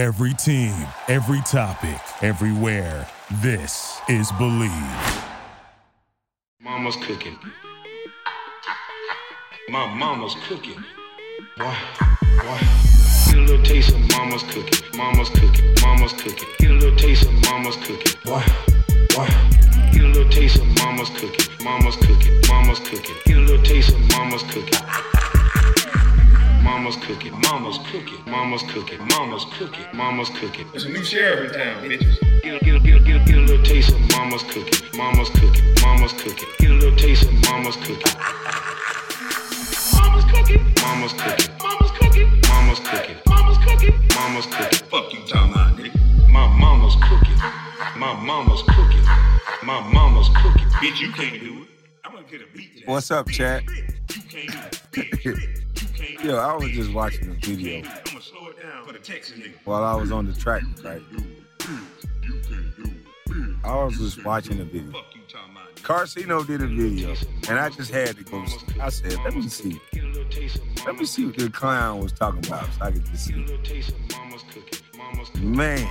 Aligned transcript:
Every 0.00 0.32
team, 0.32 0.72
every 1.08 1.42
topic, 1.42 2.00
everywhere. 2.22 3.06
This 3.42 4.00
is 4.08 4.32
Believe. 4.38 4.72
Mama's 6.58 6.96
cooking. 6.96 7.38
My 9.68 9.94
mama's 9.94 10.34
cooking. 10.48 10.82
Boy, 11.58 11.74
boy. 12.38 12.60
Get 13.26 13.36
a 13.36 13.40
little 13.40 13.62
taste 13.62 13.94
of 13.94 14.00
mama's 14.16 14.42
cooking. 14.44 14.96
Mama's 14.96 15.28
cooking. 15.28 15.74
Mama's 15.82 16.14
cooking. 16.14 16.48
Get 16.58 16.70
a 16.70 16.74
little 16.76 16.96
taste 16.96 17.26
of 17.26 17.34
mama's 17.42 17.76
cooking. 17.76 18.18
Boy, 18.24 18.42
boy. 19.14 19.28
Get 19.92 20.02
a 20.02 20.08
little 20.08 20.30
taste 20.30 20.62
of 20.62 20.66
mama's 20.78 21.10
cooking. 21.10 21.62
Mama's 21.62 21.96
cooking. 21.96 22.40
Mama's 22.48 22.78
cooking. 22.78 23.16
Get 23.26 23.36
a 23.36 23.40
little 23.40 23.62
taste 23.62 23.94
of 23.94 24.00
mama's 24.12 24.42
cooking. 24.44 25.09
Mama's 26.62 26.96
cooking. 26.96 27.32
Mama's 27.40 27.78
cooking. 27.90 28.22
Mama's 28.26 28.62
cooking. 28.64 28.98
Mama's 29.08 29.44
cooking. 29.52 29.84
Mama's 29.94 30.28
cooking. 30.30 30.66
There's 30.70 30.84
a 30.84 30.88
new 30.90 31.02
sheriff 31.02 31.52
in 31.52 31.58
town, 31.58 31.82
bitches. 31.84 32.42
Get 32.42 32.60
a, 32.60 32.64
get 32.64 32.74
a, 32.74 32.80
get 32.80 32.96
a, 32.96 33.00
get 33.00 33.16
a, 33.16 33.24
get 33.24 33.34
a 33.36 33.40
little 33.40 33.64
taste 33.64 33.94
of 33.94 34.00
mama's 34.12 34.42
cooking. 34.42 34.98
Mama's 34.98 35.30
cooking. 35.30 35.74
Mama's 35.82 36.12
cooking. 36.12 36.48
Get 36.58 36.70
a 36.70 36.74
little 36.74 36.96
taste 36.96 37.24
of 37.24 37.32
mama's 37.44 37.76
cooking. 37.76 38.12
Mama's 39.96 40.24
cooking. 40.24 40.74
Mama's 40.82 41.12
cooking. 41.14 41.50
Mama's 41.62 41.90
cooking. 41.92 42.40
Mama's 42.48 42.78
cooking. 42.80 43.16
Mama's 43.26 43.58
cooking. 43.58 43.94
Mama's 44.14 44.46
cooking. 44.46 44.88
Fuck 44.88 45.12
you 45.12 45.20
talking 45.26 45.52
about, 45.52 45.76
nigga. 45.76 46.28
My 46.28 46.46
mama's 46.58 46.96
cooking. 46.96 47.38
My 47.96 48.14
mama's 48.14 48.62
cooking. 48.62 49.04
My 49.62 49.80
mama's 49.92 50.28
cooking. 50.28 50.68
Bitch, 50.82 51.00
you 51.00 51.12
can't 51.12 51.40
do 51.40 51.62
it. 51.62 51.68
I'm 52.04 52.12
gonna 52.12 52.26
get 52.26 52.42
a 52.42 52.46
beat 52.54 52.78
to. 52.78 52.84
What's 52.84 53.10
up, 53.10 53.28
chat? 53.28 53.62
You 53.64 54.22
can't 54.28 54.80
do 54.92 55.02
it. 55.24 55.56
Yo. 56.22 56.36
I 56.36 56.54
was 56.54 56.70
just 56.72 56.92
watching 56.92 57.34
video 57.40 57.80
the 57.80 57.88
nigga. 57.88 59.54
while 59.64 59.82
I 59.82 59.94
was 59.94 60.12
on 60.12 60.26
the 60.26 60.34
track, 60.34 60.62
right? 60.84 61.00
I 63.64 63.84
was 63.84 63.96
just 63.96 64.22
watching 64.22 64.60
a 64.60 64.64
video. 64.64 64.92
Karceno 65.76 66.46
did 66.46 66.60
a 66.60 66.66
video, 66.66 67.14
and 67.48 67.58
I 67.58 67.70
just 67.70 67.90
had 67.90 68.18
to 68.18 68.24
go. 68.24 68.44
I 68.80 68.90
said, 68.90 69.16
let 69.24 69.34
me 69.34 69.48
see. 69.48 69.80
Let 70.84 70.96
me 70.96 71.06
see 71.06 71.24
what 71.24 71.38
the 71.38 71.48
clown 71.48 72.00
was 72.00 72.12
talking 72.12 72.46
about 72.46 72.70
so 72.74 72.82
I 72.82 72.90
could 72.90 73.06
just 73.06 73.24
see. 73.24 73.46
Man. 75.40 75.88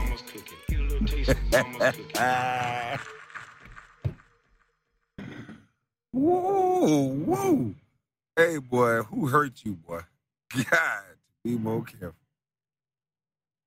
Whoa, 6.11 7.13
whoa. 7.13 7.75
Hey, 8.35 8.57
boy, 8.57 9.03
who 9.03 9.27
hurt 9.27 9.63
you, 9.63 9.73
boy? 9.73 10.01
God, 10.53 11.03
be 11.43 11.57
more 11.57 11.83
careful. 11.83 12.15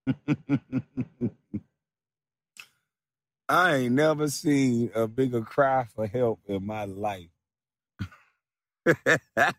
I 3.48 3.77
ain't 3.77 3.94
never 3.94 4.28
seen 4.28 4.91
a 4.94 5.06
bigger 5.06 5.42
cry 5.42 5.86
for 5.94 6.06
help 6.06 6.41
in 6.47 6.66
my 6.66 6.84
life. 6.86 7.28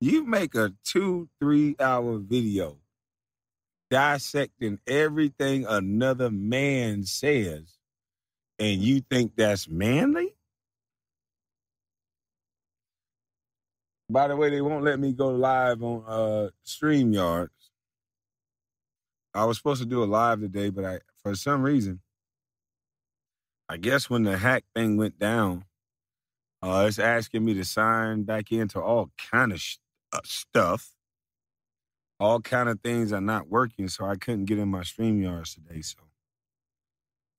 you 0.00 0.24
make 0.24 0.54
a 0.54 0.72
two, 0.84 1.28
three 1.40 1.76
hour 1.78 2.18
video 2.18 2.78
dissecting 3.90 4.78
everything 4.86 5.66
another 5.66 6.30
man 6.30 7.04
says, 7.04 7.78
and 8.58 8.80
you 8.80 9.00
think 9.00 9.36
that's 9.36 9.68
manly? 9.68 10.33
By 14.14 14.28
the 14.28 14.36
way, 14.36 14.48
they 14.48 14.60
won't 14.60 14.84
let 14.84 15.00
me 15.00 15.12
go 15.12 15.30
live 15.30 15.82
on 15.82 16.04
uh 16.06 16.50
StreamYards. 16.64 17.48
I 19.34 19.44
was 19.44 19.56
supposed 19.56 19.82
to 19.82 19.88
do 19.88 20.04
a 20.04 20.06
live 20.06 20.38
today, 20.38 20.70
but 20.70 20.84
I 20.84 21.00
for 21.20 21.34
some 21.34 21.64
reason, 21.64 22.00
I 23.68 23.76
guess 23.76 24.08
when 24.08 24.22
the 24.22 24.38
hack 24.38 24.66
thing 24.72 24.96
went 24.96 25.18
down, 25.18 25.64
uh, 26.62 26.84
it's 26.86 27.00
asking 27.00 27.44
me 27.44 27.54
to 27.54 27.64
sign 27.64 28.22
back 28.22 28.52
into 28.52 28.80
all 28.80 29.10
kind 29.32 29.50
of 29.52 29.60
sh- 29.60 29.78
uh, 30.12 30.20
stuff. 30.24 30.92
All 32.20 32.40
kind 32.40 32.68
of 32.68 32.80
things 32.82 33.12
are 33.12 33.20
not 33.20 33.48
working, 33.48 33.88
so 33.88 34.04
I 34.04 34.14
couldn't 34.14 34.44
get 34.44 34.60
in 34.60 34.68
my 34.68 34.82
StreamYards 34.82 35.56
today. 35.56 35.82
So, 35.82 35.98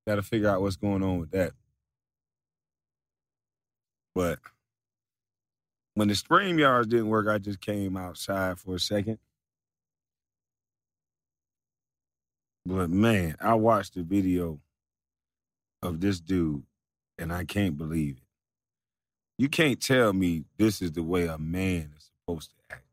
got 0.05 0.15
to 0.15 0.23
figure 0.23 0.49
out 0.49 0.61
what's 0.61 0.75
going 0.75 1.03
on 1.03 1.19
with 1.19 1.31
that. 1.31 1.53
But 4.13 4.39
when 5.95 6.09
the 6.09 6.13
StreamYards 6.13 6.89
didn't 6.89 7.07
work, 7.07 7.27
I 7.27 7.37
just 7.37 7.61
came 7.61 7.97
outside 7.97 8.59
for 8.59 8.75
a 8.75 8.79
second. 8.79 9.17
But 12.65 12.89
man, 12.89 13.35
I 13.39 13.53
watched 13.55 13.95
the 13.95 14.03
video 14.03 14.59
of 15.81 16.01
this 16.01 16.19
dude, 16.19 16.63
and 17.17 17.31
I 17.31 17.45
can't 17.45 17.77
believe 17.77 18.17
it. 18.17 18.23
You 19.37 19.49
can't 19.49 19.81
tell 19.81 20.13
me 20.13 20.45
this 20.57 20.81
is 20.81 20.91
the 20.91 21.03
way 21.03 21.27
a 21.27 21.37
man 21.37 21.93
is 21.97 22.11
supposed 22.11 22.51
to 22.51 22.75
act. 22.75 22.83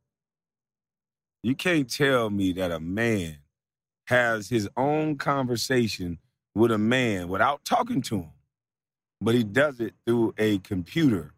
You 1.43 1.55
can't 1.57 1.91
tell 1.91 2.31
me 2.31 2.53
that 2.53 2.71
a 2.71 2.81
man 2.81 3.39
has 4.07 4.49
his 4.49 4.69
own 4.77 5.17
conversation 5.17 6.19
with 6.55 6.71
a 6.71 6.79
man 6.79 7.29
without 7.29 7.65
talking 7.65 8.03
to 8.03 8.19
him, 8.19 8.33
but 9.21 9.35
he 9.35 9.43
does 9.43 9.81
it 9.81 9.95
through 10.05 10.35
a 10.39 10.59
computer 10.59 11.33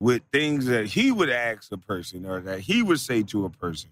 with 0.00 0.22
things 0.32 0.66
that 0.66 0.86
he 0.86 1.12
would 1.12 1.30
ask 1.30 1.72
a 1.72 1.78
person 1.78 2.26
or 2.26 2.40
that 2.40 2.60
he 2.60 2.82
would 2.82 3.00
say 3.00 3.22
to 3.22 3.44
a 3.44 3.50
person 3.50 3.90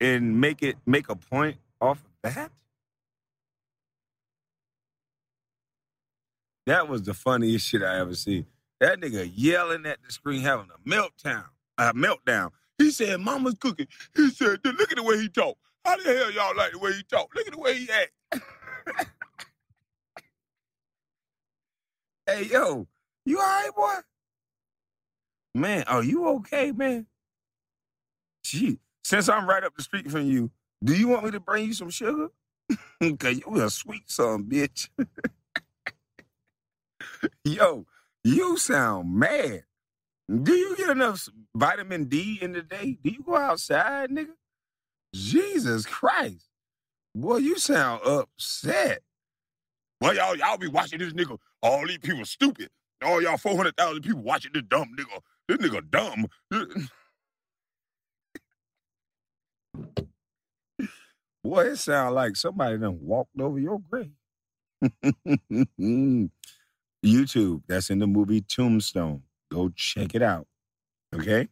and 0.00 0.40
make 0.40 0.62
it 0.62 0.76
make 0.86 1.08
a 1.08 1.16
point 1.16 1.56
off 1.80 2.04
of 2.24 2.34
that. 2.34 2.50
That 6.66 6.88
was 6.88 7.02
the 7.02 7.14
funniest 7.14 7.66
shit 7.66 7.82
I 7.82 7.98
ever 7.98 8.14
seen. 8.14 8.46
That 8.80 9.00
nigga 9.00 9.30
yelling 9.34 9.86
at 9.86 9.98
the 10.04 10.12
screen, 10.12 10.42
having 10.42 10.68
a 10.74 10.88
meltdown. 10.88 11.46
A 11.78 11.92
meltdown. 11.92 12.50
He 12.78 12.90
said, 12.90 13.20
"Mama's 13.20 13.54
cooking." 13.58 13.88
He 14.14 14.30
said, 14.30 14.60
"Look 14.64 14.90
at 14.92 14.96
the 14.96 15.02
way 15.02 15.18
he 15.20 15.28
talk. 15.28 15.56
How 15.84 15.96
the 15.96 16.04
hell 16.04 16.30
y'all 16.30 16.56
like 16.56 16.72
the 16.72 16.78
way 16.78 16.92
he 16.92 17.02
talk? 17.04 17.34
Look 17.34 17.46
at 17.46 17.52
the 17.52 17.58
way 17.58 17.78
he 17.78 17.88
act." 17.90 18.12
hey, 22.26 22.44
yo, 22.44 22.86
you 23.24 23.38
all 23.38 23.44
right, 23.44 23.70
boy? 23.76 23.94
Man, 25.54 25.84
are 25.84 26.02
you 26.02 26.26
okay, 26.28 26.72
man? 26.72 27.06
Gee, 28.44 28.78
since 29.04 29.28
I'm 29.28 29.48
right 29.48 29.62
up 29.64 29.74
the 29.76 29.82
street 29.82 30.10
from 30.10 30.22
you, 30.26 30.50
do 30.82 30.94
you 30.94 31.08
want 31.08 31.24
me 31.24 31.30
to 31.32 31.40
bring 31.40 31.66
you 31.66 31.74
some 31.74 31.90
sugar? 31.90 32.28
Cause 33.18 33.38
you 33.38 33.62
a 33.62 33.70
sweet 33.70 34.10
son, 34.10 34.44
bitch. 34.44 34.88
Yo, 37.44 37.86
you 38.24 38.56
sound 38.56 39.14
mad. 39.14 39.64
Do 40.42 40.54
you 40.54 40.76
get 40.76 40.88
enough 40.90 41.28
vitamin 41.54 42.06
D 42.06 42.38
in 42.40 42.52
the 42.52 42.62
day? 42.62 42.98
Do 43.02 43.10
you 43.10 43.22
go 43.22 43.36
outside, 43.36 44.10
nigga? 44.10 44.32
Jesus 45.14 45.84
Christ. 45.84 46.48
Boy, 47.14 47.38
you 47.38 47.58
sound 47.58 48.02
upset. 48.06 49.02
Well, 50.00 50.14
y'all, 50.14 50.36
y'all 50.36 50.56
be 50.56 50.68
watching 50.68 50.98
this 50.98 51.12
nigga. 51.12 51.38
All 51.62 51.86
these 51.86 51.98
people 51.98 52.24
stupid. 52.24 52.70
All 53.04 53.22
y'all 53.22 53.36
400,000 53.36 54.02
people 54.02 54.22
watching 54.22 54.52
this 54.54 54.62
dumb 54.68 54.96
nigga. 54.98 55.20
This 55.48 55.58
nigga 55.58 55.90
dumb. 55.90 56.26
Boy, 61.44 61.62
it 61.62 61.76
sound 61.76 62.14
like 62.14 62.36
somebody 62.36 62.78
done 62.78 62.98
walked 63.02 63.40
over 63.40 63.58
your 63.58 63.80
grave. 63.80 64.10
YouTube, 67.04 67.62
that's 67.66 67.90
in 67.90 67.98
the 67.98 68.06
movie 68.06 68.42
Tombstone. 68.42 69.22
Go 69.50 69.70
check 69.74 70.14
it 70.14 70.22
out. 70.22 70.46
Okay? 71.14 71.48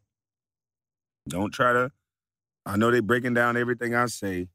Don't 1.29 1.53
try 1.53 1.73
to. 1.73 1.91
I 2.65 2.77
know 2.77 2.91
they 2.91 3.01
breaking 3.01 3.35
down 3.35 3.57
everything 3.57 3.95
I 3.95 4.07
say. 4.07 4.49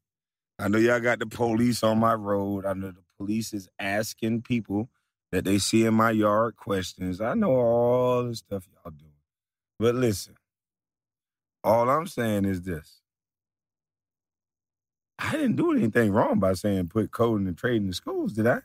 I 0.58 0.70
know 0.70 0.78
y'all 0.78 1.02
got 1.02 1.20
the 1.20 1.26
police 1.26 1.84
on 1.84 2.00
my 2.00 2.14
road. 2.14 2.66
I 2.66 2.74
know 2.74 2.92
the 2.92 3.04
police 3.18 3.54
is 3.54 3.68
asking 3.78 4.44
people 4.44 4.90
that 5.32 5.44
they 5.44 5.58
see 5.58 5.86
in 5.86 5.94
my 5.94 6.12
yard 6.12 6.56
questions. 6.56 7.20
I 7.20 7.34
know 7.34 7.52
all 7.52 8.24
the 8.24 8.36
stuff 8.36 8.68
y'all 8.72 8.92
doing. 8.92 9.12
But 9.80 9.96
listen, 9.96 10.36
all 11.64 11.90
I'm 11.90 12.08
saying 12.08 12.46
is 12.46 12.62
this. 12.64 13.02
I 15.20 15.32
didn't 15.34 15.56
do 15.56 15.72
anything 15.72 16.12
wrong 16.12 16.40
by 16.40 16.54
saying 16.54 16.90
put 16.90 17.12
coding 17.12 17.48
and 17.48 17.58
trading 17.58 17.88
in 17.88 17.94
schools, 17.94 18.34
did 18.34 18.48
I? 18.48 18.60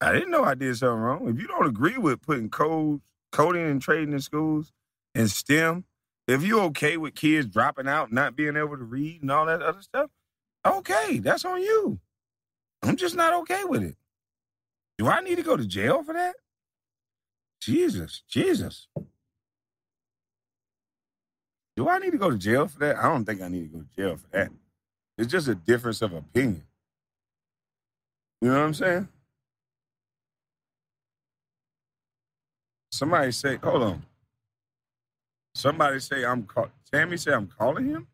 I 0.00 0.12
didn't 0.12 0.30
know 0.30 0.44
I 0.44 0.54
did 0.54 0.76
something 0.76 1.00
wrong. 1.00 1.28
If 1.28 1.40
you 1.40 1.46
don't 1.46 1.66
agree 1.66 1.98
with 1.98 2.22
putting 2.22 2.50
code, 2.50 3.00
coding 3.32 3.66
and 3.66 3.82
trading 3.82 4.14
in 4.14 4.20
schools 4.20 4.72
and 5.14 5.30
STEM, 5.30 5.84
if 6.28 6.42
you're 6.42 6.62
okay 6.64 6.96
with 6.96 7.14
kids 7.14 7.48
dropping 7.48 7.88
out, 7.88 8.12
not 8.12 8.36
being 8.36 8.56
able 8.56 8.76
to 8.76 8.84
read 8.84 9.22
and 9.22 9.30
all 9.30 9.46
that 9.46 9.62
other 9.62 9.82
stuff, 9.82 10.10
okay, 10.66 11.18
that's 11.18 11.44
on 11.44 11.60
you. 11.62 11.98
I'm 12.82 12.96
just 12.96 13.16
not 13.16 13.34
okay 13.42 13.64
with 13.64 13.82
it. 13.82 13.96
Do 14.98 15.08
I 15.08 15.20
need 15.20 15.36
to 15.36 15.42
go 15.42 15.56
to 15.56 15.66
jail 15.66 16.02
for 16.02 16.14
that? 16.14 16.36
Jesus, 17.60 18.22
Jesus. 18.28 18.88
Do 21.80 21.88
I 21.88 21.98
need 21.98 22.10
to 22.10 22.18
go 22.18 22.28
to 22.28 22.36
jail 22.36 22.68
for 22.68 22.78
that? 22.80 22.98
I 22.98 23.04
don't 23.04 23.24
think 23.24 23.40
I 23.40 23.48
need 23.48 23.72
to 23.72 23.78
go 23.78 23.82
to 23.82 23.96
jail 23.96 24.14
for 24.14 24.26
that. 24.32 24.50
It's 25.16 25.32
just 25.32 25.48
a 25.48 25.54
difference 25.54 26.02
of 26.02 26.12
opinion. 26.12 26.62
You 28.42 28.48
know 28.48 28.58
what 28.58 28.64
I'm 28.66 28.74
saying? 28.74 29.08
Somebody 32.92 33.32
say, 33.32 33.56
hold 33.56 33.82
on. 33.82 34.02
Somebody 35.54 36.00
say 36.00 36.22
I'm 36.22 36.42
call 36.42 36.68
Tammy 36.92 37.16
say 37.16 37.32
I'm 37.32 37.46
calling 37.46 37.86
him? 37.86 38.06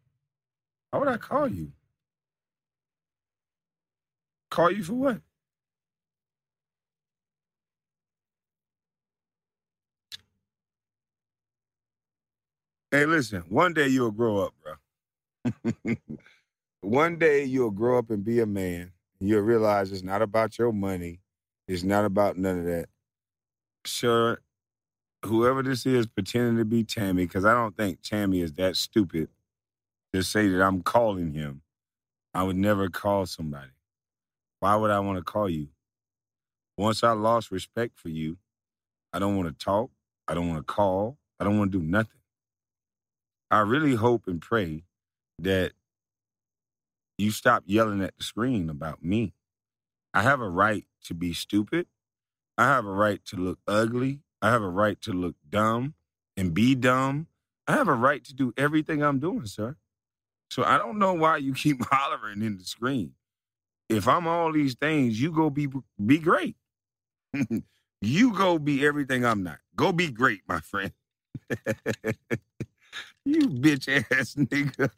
How 0.92 1.00
would 1.00 1.08
I 1.08 1.16
call 1.16 1.48
you? 1.48 1.72
Call 4.48 4.70
you 4.70 4.84
for 4.84 4.94
what? 4.94 5.20
Hey, 12.90 13.04
listen, 13.06 13.42
one 13.48 13.74
day 13.74 13.88
you'll 13.88 14.12
grow 14.12 14.38
up, 14.38 14.54
bro. 15.74 15.96
one 16.80 17.18
day 17.18 17.44
you'll 17.44 17.70
grow 17.70 17.98
up 17.98 18.10
and 18.10 18.24
be 18.24 18.40
a 18.40 18.46
man. 18.46 18.92
And 19.20 19.28
you'll 19.28 19.42
realize 19.42 19.92
it's 19.92 20.02
not 20.02 20.22
about 20.22 20.58
your 20.58 20.72
money. 20.72 21.20
It's 21.68 21.82
not 21.82 22.04
about 22.04 22.38
none 22.38 22.60
of 22.60 22.64
that. 22.66 22.86
Sure, 23.84 24.40
whoever 25.24 25.62
this 25.62 25.86
is 25.86 26.06
pretending 26.06 26.56
to 26.58 26.64
be 26.64 26.84
Tammy, 26.84 27.26
because 27.26 27.44
I 27.44 27.54
don't 27.54 27.76
think 27.76 28.02
Tammy 28.02 28.40
is 28.40 28.52
that 28.54 28.76
stupid 28.76 29.28
to 30.12 30.22
say 30.22 30.48
that 30.48 30.62
I'm 30.62 30.82
calling 30.82 31.32
him. 31.32 31.62
I 32.34 32.42
would 32.42 32.56
never 32.56 32.88
call 32.88 33.26
somebody. 33.26 33.72
Why 34.60 34.76
would 34.76 34.90
I 34.90 35.00
want 35.00 35.18
to 35.18 35.24
call 35.24 35.48
you? 35.48 35.68
Once 36.76 37.04
I 37.04 37.12
lost 37.12 37.50
respect 37.50 37.98
for 37.98 38.08
you, 38.10 38.38
I 39.12 39.18
don't 39.18 39.36
want 39.36 39.48
to 39.48 39.64
talk. 39.64 39.90
I 40.28 40.34
don't 40.34 40.48
want 40.48 40.66
to 40.66 40.72
call. 40.72 41.18
I 41.40 41.44
don't 41.44 41.58
want 41.58 41.72
to 41.72 41.78
do 41.78 41.84
nothing. 41.84 42.20
I 43.50 43.60
really 43.60 43.94
hope 43.94 44.26
and 44.26 44.40
pray 44.40 44.84
that 45.38 45.72
you 47.18 47.30
stop 47.30 47.62
yelling 47.66 48.02
at 48.02 48.16
the 48.16 48.24
screen 48.24 48.68
about 48.68 49.02
me. 49.02 49.34
I 50.12 50.22
have 50.22 50.40
a 50.40 50.48
right 50.48 50.84
to 51.04 51.14
be 51.14 51.32
stupid. 51.32 51.86
I 52.58 52.64
have 52.64 52.86
a 52.86 52.90
right 52.90 53.24
to 53.26 53.36
look 53.36 53.58
ugly. 53.66 54.20
I 54.42 54.50
have 54.50 54.62
a 54.62 54.68
right 54.68 55.00
to 55.02 55.12
look 55.12 55.36
dumb 55.48 55.94
and 56.36 56.54
be 56.54 56.74
dumb. 56.74 57.28
I 57.66 57.72
have 57.72 57.88
a 57.88 57.94
right 57.94 58.24
to 58.24 58.34
do 58.34 58.52
everything 58.56 59.02
I'm 59.02 59.18
doing, 59.18 59.46
sir. 59.46 59.76
So 60.50 60.62
I 60.64 60.78
don't 60.78 60.98
know 60.98 61.14
why 61.14 61.38
you 61.38 61.54
keep 61.54 61.84
hollering 61.84 62.42
in 62.42 62.58
the 62.58 62.64
screen. 62.64 63.12
If 63.88 64.08
I'm 64.08 64.26
all 64.26 64.52
these 64.52 64.74
things, 64.74 65.20
you 65.20 65.30
go 65.30 65.48
be 65.48 65.68
be 66.04 66.18
great. 66.18 66.56
you 68.00 68.32
go 68.32 68.58
be 68.58 68.84
everything 68.84 69.24
I'm 69.24 69.42
not. 69.42 69.58
Go 69.76 69.92
be 69.92 70.10
great, 70.10 70.40
my 70.48 70.60
friend. 70.60 70.92
you 73.26 73.48
bitch 73.48 73.88
ass 74.12 74.34
nigga. 74.38 74.90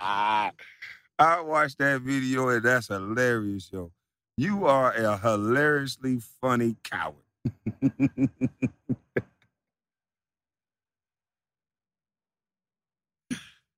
I 0.00 1.40
watched 1.40 1.78
that 1.78 2.00
video 2.02 2.48
and 2.48 2.62
that's 2.62 2.88
hilarious, 2.88 3.70
yo. 3.72 3.90
You 4.36 4.66
are 4.66 4.92
a 4.92 5.16
hilariously 5.18 6.20
funny 6.40 6.76
coward. 6.82 7.16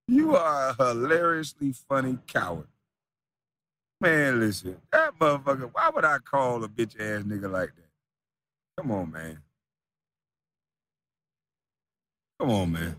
you 0.08 0.36
are 0.36 0.68
a 0.70 0.74
hilariously 0.74 1.72
funny 1.88 2.18
coward. 2.26 2.68
Man, 4.00 4.40
listen, 4.40 4.76
that 4.92 5.18
motherfucker, 5.18 5.70
why 5.72 5.90
would 5.94 6.04
I 6.04 6.18
call 6.18 6.62
a 6.64 6.68
bitch 6.68 6.94
ass 7.00 7.22
nigga 7.24 7.50
like 7.50 7.74
that? 7.74 7.88
Come 8.78 8.92
on, 8.92 9.10
man. 9.12 9.38
Come 12.38 12.50
on, 12.50 12.72
man. 12.72 12.96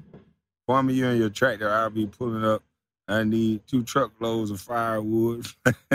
Kwame, 0.67 0.93
you 0.93 1.07
and 1.07 1.19
your 1.19 1.29
tractor, 1.29 1.69
I'll 1.69 1.89
be 1.89 2.07
pulling 2.07 2.43
up. 2.43 2.63
I 3.07 3.23
need 3.23 3.61
two 3.67 3.83
truckloads 3.83 4.51
of 4.51 4.59
firewood. 4.59 5.47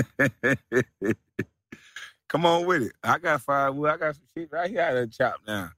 Come 2.28 2.46
on 2.46 2.64
with 2.64 2.84
it. 2.84 2.92
I 3.02 3.18
got 3.18 3.42
firewood. 3.42 3.90
I 3.90 3.96
got 3.98 4.14
some 4.14 4.24
shit 4.36 4.50
right 4.50 4.70
here 4.70 4.82
I 4.82 4.94
done 4.94 5.10
chop 5.10 5.44
down. 5.46 5.70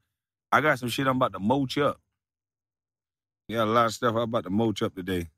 I 0.52 0.60
got 0.60 0.78
some 0.78 0.88
shit 0.88 1.06
I'm 1.08 1.16
about 1.16 1.32
to 1.32 1.40
mulch 1.40 1.78
up. 1.78 1.98
Yeah, 3.48 3.64
a 3.64 3.66
lot 3.66 3.86
of 3.86 3.94
stuff 3.94 4.14
I'm 4.14 4.22
about 4.22 4.44
to 4.44 4.50
mulch 4.50 4.82
up 4.82 4.94
today. 4.94 5.28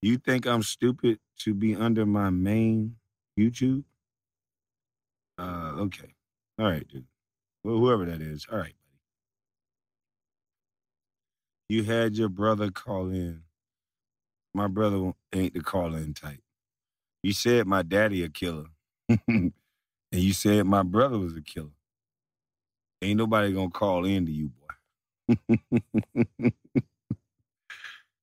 You 0.00 0.18
think 0.18 0.46
I'm 0.46 0.64
stupid 0.64 1.20
to 1.40 1.54
be 1.54 1.76
under 1.76 2.04
my 2.04 2.30
main 2.30 2.96
YouTube? 3.38 3.84
Uh, 5.38 5.74
okay. 5.78 6.12
All 6.58 6.66
right, 6.66 6.86
dude. 6.88 7.04
Well, 7.62 7.76
whoever 7.78 8.04
that 8.06 8.20
is. 8.20 8.46
All 8.50 8.58
right. 8.58 8.74
You 11.72 11.84
had 11.84 12.18
your 12.18 12.28
brother 12.28 12.70
call 12.70 13.08
in. 13.08 13.44
My 14.52 14.66
brother 14.66 15.14
ain't 15.32 15.54
the 15.54 15.62
call 15.62 15.94
in 15.94 16.12
type. 16.12 16.42
You 17.22 17.32
said 17.32 17.66
my 17.66 17.80
daddy 17.80 18.22
a 18.22 18.28
killer. 18.28 18.66
and 19.08 19.54
you 20.12 20.34
said 20.34 20.66
my 20.66 20.82
brother 20.82 21.18
was 21.18 21.34
a 21.34 21.40
killer. 21.40 21.72
Ain't 23.00 23.16
nobody 23.16 23.54
gonna 23.54 23.70
call 23.70 24.04
in 24.04 24.26
to 24.26 24.30
you, 24.30 24.50
boy. 25.30 25.56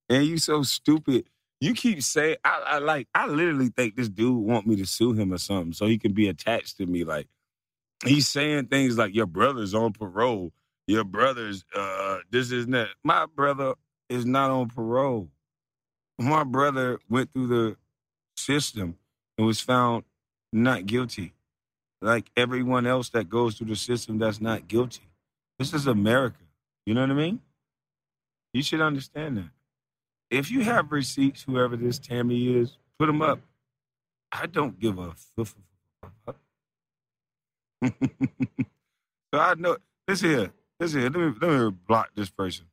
and 0.09 0.25
you 0.27 0.37
so 0.37 0.61
stupid. 0.61 1.27
You 1.59 1.73
keep 1.73 2.03
saying 2.03 2.37
I, 2.43 2.63
I 2.67 2.77
like 2.77 3.07
I 3.15 3.25
literally 3.25 3.69
think 3.69 3.95
this 3.95 4.09
dude 4.09 4.45
want 4.45 4.67
me 4.67 4.75
to 4.75 4.85
sue 4.85 5.13
him 5.13 5.33
or 5.33 5.39
something 5.39 5.73
so 5.73 5.87
he 5.87 5.97
can 5.97 6.13
be 6.13 6.27
attached 6.27 6.77
to 6.77 6.85
me. 6.85 7.03
Like 7.03 7.27
he's 8.05 8.29
saying 8.29 8.67
things 8.67 8.95
like 8.95 9.15
your 9.15 9.25
brother's 9.25 9.73
on 9.73 9.93
parole. 9.93 10.51
Your 10.89 11.03
brother's 11.03 11.63
uh 11.75 12.18
this 12.31 12.51
is 12.51 12.65
that. 12.68 12.88
My 13.03 13.27
brother 13.27 13.75
is 14.09 14.25
not 14.25 14.50
on 14.50 14.69
parole. 14.69 15.30
My 16.18 16.44
brother 16.44 16.97
went 17.07 17.31
through 17.31 17.45
the 17.45 17.77
system 18.36 18.97
and 19.38 19.45
was 19.45 19.62
found 19.62 20.03
not 20.51 20.88
guilty. 20.88 21.33
Like 22.01 22.31
everyone 22.36 22.88
else 22.88 23.09
that 23.09 23.30
goes 23.30 23.53
through 23.53 23.68
the 23.68 23.75
system 23.75 24.18
that's 24.18 24.41
not 24.41 24.68
guilty. 24.68 25.03
This 25.59 25.75
is 25.75 25.86
America. 25.86 26.39
You 26.88 26.95
know 26.95 27.01
what 27.01 27.12
I 27.12 27.13
mean? 27.13 27.42
You 28.51 28.63
should 28.63 28.81
understand 28.81 29.38
that. 29.38 29.51
If 30.31 30.50
you 30.50 30.62
have 30.62 30.92
receipts, 30.92 31.44
whoever 31.44 31.77
this 31.77 32.00
Tammy 32.00 32.57
is, 32.57 32.80
put 32.97 33.06
them 33.06 33.21
up. 33.21 33.39
I 34.31 34.47
don't 34.47 34.80
give 34.80 34.97
a 34.97 35.13
fuck. 35.38 36.35
so 37.85 39.39
I 39.39 39.53
know. 39.53 39.77
Listen 40.07 40.30
here. 40.31 40.51
Let 40.79 40.93
me, 40.93 41.03
let 41.09 41.41
me 41.41 41.71
block 41.87 42.11
this 42.15 42.29
person. 42.29 42.67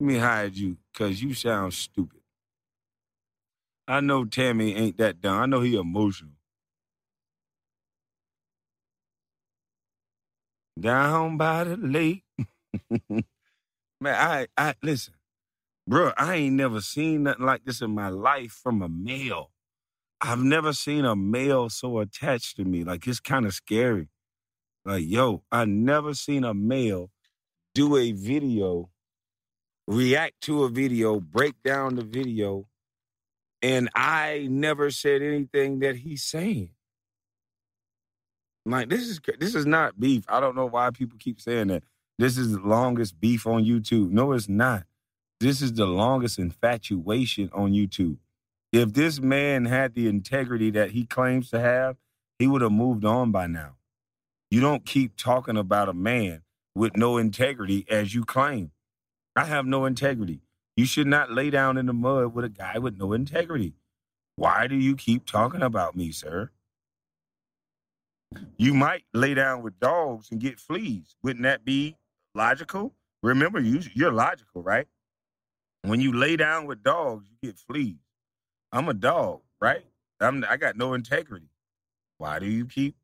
Let 0.00 0.06
me 0.06 0.18
hide 0.18 0.56
you 0.56 0.78
because 0.92 1.22
you 1.22 1.34
sound 1.34 1.74
stupid. 1.74 2.20
I 3.88 4.00
know 4.00 4.24
Tammy 4.24 4.74
ain't 4.74 4.98
that 4.98 5.20
dumb. 5.20 5.38
I 5.40 5.46
know 5.46 5.60
he 5.60 5.76
emotional. 5.76 6.32
Down 10.78 11.36
by 11.36 11.64
the 11.64 11.76
lake. 11.76 12.24
Man, 13.10 13.24
I 14.06 14.48
I 14.56 14.74
listen, 14.82 15.14
bro. 15.88 16.12
I 16.18 16.36
ain't 16.36 16.56
never 16.56 16.80
seen 16.80 17.24
nothing 17.24 17.46
like 17.46 17.64
this 17.64 17.82
in 17.82 17.92
my 17.94 18.08
life 18.08 18.52
from 18.52 18.82
a 18.82 18.88
male. 18.88 19.50
I've 20.20 20.42
never 20.42 20.72
seen 20.72 21.04
a 21.04 21.16
male 21.16 21.70
so 21.70 22.00
attached 22.00 22.56
to 22.56 22.64
me. 22.64 22.84
Like 22.84 23.06
it's 23.08 23.20
kind 23.20 23.46
of 23.46 23.54
scary. 23.54 24.08
Like 24.84 25.04
yo, 25.06 25.42
I 25.50 25.64
never 25.64 26.14
seen 26.14 26.44
a 26.44 26.54
male 26.54 27.10
do 27.74 27.96
a 27.96 28.12
video, 28.12 28.90
react 29.86 30.40
to 30.42 30.64
a 30.64 30.68
video, 30.68 31.20
break 31.20 31.62
down 31.62 31.94
the 31.94 32.04
video, 32.04 32.66
and 33.62 33.88
I 33.94 34.48
never 34.50 34.90
said 34.90 35.22
anything 35.22 35.80
that 35.80 35.96
he's 35.96 36.24
saying. 36.24 36.70
Like 38.66 38.88
this 38.88 39.02
is 39.02 39.20
this 39.38 39.54
is 39.54 39.66
not 39.66 39.98
beef. 39.98 40.24
I 40.28 40.40
don't 40.40 40.56
know 40.56 40.66
why 40.66 40.90
people 40.90 41.18
keep 41.18 41.40
saying 41.40 41.68
that. 41.68 41.84
This 42.18 42.36
is 42.36 42.52
the 42.52 42.60
longest 42.60 43.18
beef 43.20 43.46
on 43.46 43.64
YouTube. 43.64 44.10
No, 44.10 44.32
it's 44.32 44.48
not. 44.48 44.84
This 45.40 45.62
is 45.62 45.72
the 45.72 45.86
longest 45.86 46.38
infatuation 46.38 47.50
on 47.52 47.72
YouTube. 47.72 48.18
If 48.72 48.92
this 48.92 49.20
man 49.20 49.64
had 49.64 49.94
the 49.94 50.08
integrity 50.08 50.70
that 50.70 50.92
he 50.92 51.04
claims 51.04 51.50
to 51.50 51.60
have, 51.60 51.96
he 52.38 52.46
would 52.46 52.62
have 52.62 52.72
moved 52.72 53.04
on 53.04 53.32
by 53.32 53.46
now. 53.46 53.74
You 54.52 54.60
don't 54.60 54.84
keep 54.84 55.16
talking 55.16 55.56
about 55.56 55.88
a 55.88 55.94
man 55.94 56.42
with 56.74 56.94
no 56.94 57.16
integrity 57.16 57.86
as 57.88 58.14
you 58.14 58.22
claim. 58.22 58.70
I 59.34 59.46
have 59.46 59.64
no 59.64 59.86
integrity. 59.86 60.42
You 60.76 60.84
should 60.84 61.06
not 61.06 61.32
lay 61.32 61.48
down 61.48 61.78
in 61.78 61.86
the 61.86 61.94
mud 61.94 62.34
with 62.34 62.44
a 62.44 62.50
guy 62.50 62.76
with 62.76 62.98
no 62.98 63.14
integrity. 63.14 63.72
Why 64.36 64.66
do 64.66 64.76
you 64.76 64.94
keep 64.94 65.24
talking 65.24 65.62
about 65.62 65.96
me, 65.96 66.12
sir? 66.12 66.50
You 68.58 68.74
might 68.74 69.04
lay 69.14 69.32
down 69.32 69.62
with 69.62 69.80
dogs 69.80 70.28
and 70.30 70.38
get 70.38 70.60
fleas. 70.60 71.16
Wouldn't 71.22 71.44
that 71.44 71.64
be 71.64 71.96
logical? 72.34 72.92
Remember, 73.22 73.58
you, 73.58 73.80
you're 73.94 74.12
logical, 74.12 74.62
right? 74.62 74.86
When 75.80 76.02
you 76.02 76.12
lay 76.12 76.36
down 76.36 76.66
with 76.66 76.82
dogs, 76.82 77.26
you 77.30 77.48
get 77.48 77.58
fleas. 77.58 77.96
I'm 78.70 78.90
a 78.90 78.94
dog, 78.94 79.40
right? 79.62 79.86
I'm, 80.20 80.44
I 80.46 80.58
got 80.58 80.76
no 80.76 80.92
integrity. 80.92 81.48
Why 82.18 82.38
do 82.38 82.44
you 82.44 82.66
keep 82.66 82.96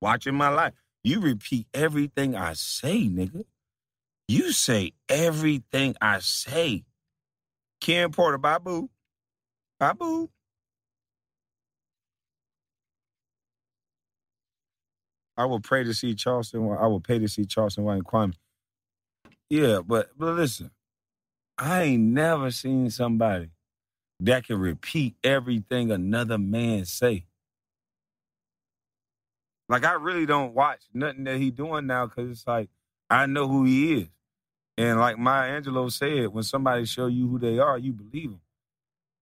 watching 0.00 0.34
my 0.34 0.48
life? 0.48 0.74
You 1.04 1.20
repeat 1.20 1.66
everything 1.74 2.36
I 2.36 2.54
say, 2.54 3.08
nigga. 3.08 3.44
You 4.28 4.52
say 4.52 4.92
everything 5.08 5.96
I 6.00 6.18
say. 6.20 6.84
Ken 7.80 8.10
Porter. 8.10 8.38
Bye 8.38 8.58
boo. 8.58 8.90
I 15.36 15.44
will 15.44 15.60
pray 15.60 15.84
to 15.84 15.94
see 15.94 16.14
Charleston. 16.14 16.68
I 16.72 16.86
will 16.88 17.00
pay 17.00 17.20
to 17.20 17.28
see 17.28 17.44
Charleston 17.44 17.84
White 17.84 17.94
and 17.94 18.04
Kwame. 18.04 18.34
Yeah, 19.48 19.80
but 19.86 20.10
but 20.18 20.34
listen, 20.34 20.72
I 21.56 21.82
ain't 21.82 22.02
never 22.02 22.50
seen 22.50 22.90
somebody 22.90 23.50
that 24.20 24.46
can 24.46 24.58
repeat 24.58 25.14
everything 25.22 25.92
another 25.92 26.38
man 26.38 26.84
say. 26.84 27.27
Like 29.68 29.84
I 29.84 29.92
really 29.92 30.26
don't 30.26 30.54
watch 30.54 30.80
nothing 30.94 31.24
that 31.24 31.38
he 31.38 31.50
doing 31.50 31.86
now 31.86 32.06
because 32.06 32.30
it's 32.30 32.46
like 32.46 32.70
I 33.10 33.26
know 33.26 33.48
who 33.48 33.64
he 33.64 34.00
is, 34.00 34.08
and 34.76 34.98
like 34.98 35.18
Maya 35.18 35.60
Angelou 35.60 35.90
said, 35.90 36.28
when 36.28 36.44
somebody 36.44 36.84
show 36.84 37.06
you 37.06 37.28
who 37.28 37.38
they 37.38 37.58
are, 37.58 37.78
you 37.78 37.92
believe 37.92 38.30
them. 38.30 38.40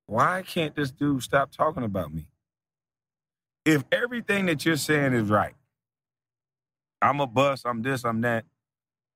Why 0.06 0.42
can't 0.42 0.74
this 0.74 0.90
dude 0.90 1.22
stop 1.22 1.50
talking 1.50 1.82
about 1.82 2.12
me? 2.14 2.26
If 3.64 3.84
everything 3.90 4.46
that 4.46 4.64
you're 4.64 4.76
saying 4.76 5.14
is 5.14 5.28
right, 5.28 5.54
I'm 7.02 7.20
a 7.20 7.26
bust, 7.26 7.66
I'm 7.66 7.82
this, 7.82 8.04
I'm 8.04 8.20
that, 8.20 8.44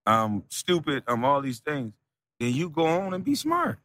I'm 0.04 0.42
stupid, 0.48 1.04
I'm 1.06 1.24
all 1.24 1.40
these 1.40 1.60
things, 1.60 1.92
then 2.40 2.52
you 2.52 2.68
go 2.68 2.86
on 2.86 3.14
and 3.14 3.22
be 3.22 3.36
smart. 3.36 3.78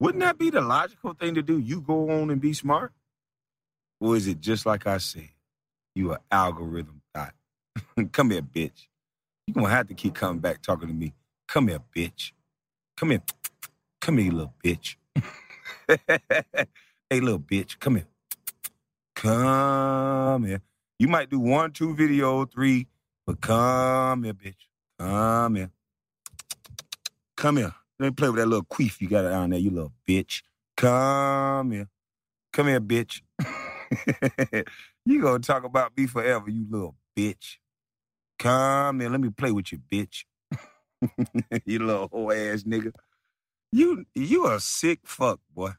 Wouldn't 0.00 0.22
that 0.22 0.38
be 0.38 0.50
the 0.50 0.62
logical 0.62 1.12
thing 1.12 1.34
to 1.34 1.42
do? 1.42 1.58
You 1.58 1.80
go 1.80 2.10
on 2.10 2.30
and 2.30 2.40
be 2.40 2.54
smart? 2.54 2.92
Or 4.00 4.16
is 4.16 4.26
it 4.26 4.40
just 4.40 4.66
like 4.66 4.86
I 4.86 4.98
said? 4.98 5.28
You 5.94 6.12
an 6.12 6.18
algorithm 6.30 7.02
thought. 7.14 7.34
Come 8.12 8.30
here, 8.30 8.42
bitch. 8.42 8.86
You're 9.46 9.54
gonna 9.54 9.68
have 9.70 9.88
to 9.88 9.94
keep 9.94 10.14
coming 10.14 10.40
back 10.40 10.62
talking 10.62 10.88
to 10.88 10.94
me. 10.94 11.14
Come 11.48 11.68
here, 11.68 11.80
bitch. 11.96 12.32
Come 12.96 13.10
here. 13.10 13.22
Come 14.00 14.18
here, 14.18 14.26
you 14.26 14.32
little 14.32 14.54
bitch. 14.64 14.96
hey, 17.10 17.20
little 17.20 17.38
bitch, 17.38 17.78
come 17.78 17.96
here. 17.96 18.06
Come 19.16 20.44
here. 20.44 20.62
You 20.98 21.08
might 21.08 21.30
do 21.30 21.40
one, 21.40 21.72
two 21.72 21.94
video, 21.94 22.44
three, 22.46 22.86
but 23.26 23.40
come 23.40 24.24
here, 24.24 24.34
bitch. 24.34 24.54
Come 24.98 25.56
here. 25.56 25.70
Come 27.36 27.56
here. 27.58 27.74
Let 27.98 28.06
me 28.06 28.12
play 28.12 28.28
with 28.28 28.38
that 28.38 28.46
little 28.46 28.64
queef 28.64 29.00
you 29.00 29.08
got 29.08 29.22
down 29.22 29.50
there, 29.50 29.58
you 29.58 29.70
little 29.70 29.92
bitch. 30.08 30.42
Come 30.76 31.72
here. 31.72 31.88
Come 32.52 32.68
here, 32.68 32.80
bitch. 32.80 33.20
you 35.04 35.22
gonna 35.22 35.40
talk 35.40 35.64
about 35.64 35.96
me 35.96 36.06
forever, 36.06 36.48
you 36.50 36.66
little 36.68 36.96
bitch. 37.16 37.56
Come 38.38 39.00
here, 39.00 39.10
let 39.10 39.20
me 39.20 39.30
play 39.30 39.52
with 39.52 39.72
you, 39.72 39.78
bitch. 39.78 40.24
you 41.64 41.78
little 41.80 42.08
whole 42.08 42.32
ass 42.32 42.62
nigga. 42.62 42.92
You 43.72 44.04
you 44.14 44.46
a 44.46 44.60
sick 44.60 45.00
fuck, 45.04 45.40
boy. 45.54 45.72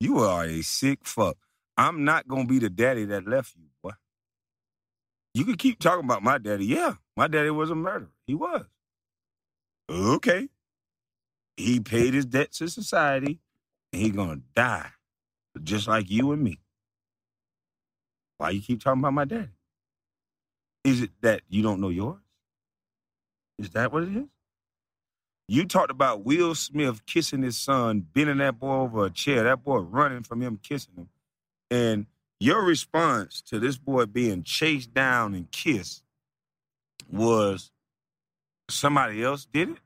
You 0.00 0.18
are 0.18 0.44
a 0.44 0.62
sick 0.62 1.00
fuck. 1.04 1.36
I'm 1.76 2.04
not 2.04 2.28
gonna 2.28 2.46
be 2.46 2.58
the 2.58 2.70
daddy 2.70 3.04
that 3.06 3.26
left 3.26 3.54
you, 3.56 3.66
boy. 3.82 3.92
You 5.34 5.44
can 5.44 5.56
keep 5.56 5.78
talking 5.78 6.04
about 6.04 6.22
my 6.22 6.38
daddy. 6.38 6.66
Yeah, 6.66 6.94
my 7.16 7.28
daddy 7.28 7.50
was 7.50 7.70
a 7.70 7.74
murderer. 7.74 8.10
He 8.26 8.34
was. 8.34 8.64
Okay. 9.90 10.48
He 11.56 11.80
paid 11.80 12.14
his 12.14 12.26
debts 12.26 12.58
to 12.58 12.68
society, 12.68 13.40
and 13.92 14.02
he 14.02 14.10
gonna 14.10 14.40
die, 14.54 14.90
just 15.62 15.86
like 15.88 16.10
you 16.10 16.32
and 16.32 16.42
me. 16.42 16.58
Why 18.42 18.50
you 18.50 18.60
keep 18.60 18.82
talking 18.82 18.98
about 19.00 19.12
my 19.12 19.24
daddy? 19.24 19.50
Is 20.82 21.00
it 21.00 21.10
that 21.20 21.42
you 21.48 21.62
don't 21.62 21.80
know 21.80 21.90
yours? 21.90 22.18
Is 23.56 23.70
that 23.70 23.92
what 23.92 24.02
it 24.02 24.16
is? 24.16 24.24
You 25.46 25.64
talked 25.64 25.92
about 25.92 26.24
Will 26.24 26.56
Smith 26.56 27.06
kissing 27.06 27.42
his 27.42 27.56
son, 27.56 28.00
bending 28.00 28.38
that 28.38 28.58
boy 28.58 28.80
over 28.80 29.06
a 29.06 29.10
chair, 29.10 29.44
that 29.44 29.62
boy 29.62 29.78
running 29.78 30.24
from 30.24 30.42
him 30.42 30.58
kissing 30.60 30.94
him. 30.96 31.08
And 31.70 32.06
your 32.40 32.64
response 32.64 33.42
to 33.42 33.60
this 33.60 33.78
boy 33.78 34.06
being 34.06 34.42
chased 34.42 34.92
down 34.92 35.34
and 35.34 35.48
kissed 35.52 36.02
was 37.12 37.70
somebody 38.68 39.22
else 39.22 39.46
did 39.52 39.68
it? 39.68 39.78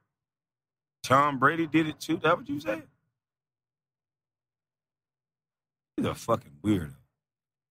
Tom 1.02 1.38
Brady 1.38 1.66
did 1.66 1.88
it 1.88 2.00
too? 2.00 2.16
That 2.22 2.38
what 2.38 2.48
you 2.48 2.58
said? 2.58 2.84
He's 5.98 6.06
a 6.06 6.14
fucking 6.14 6.52
weirdo. 6.64 6.94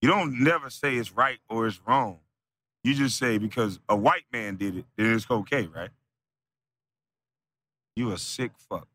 You 0.06 0.12
don't 0.12 0.40
never 0.40 0.70
say 0.70 0.98
it's 0.98 1.14
right 1.14 1.40
or 1.50 1.66
it's 1.66 1.82
wrong. 1.84 2.20
You 2.84 2.94
just 2.94 3.18
say 3.18 3.40
because 3.40 3.80
a 3.90 3.96
white 3.96 4.26
man 4.32 4.56
did 4.56 4.78
it, 4.78 4.86
then 4.96 5.16
it's 5.16 5.26
okay, 5.32 5.66
right? 5.66 5.90
You 7.96 8.12
a 8.12 8.18
sick 8.20 8.52
fuck. 8.70 8.88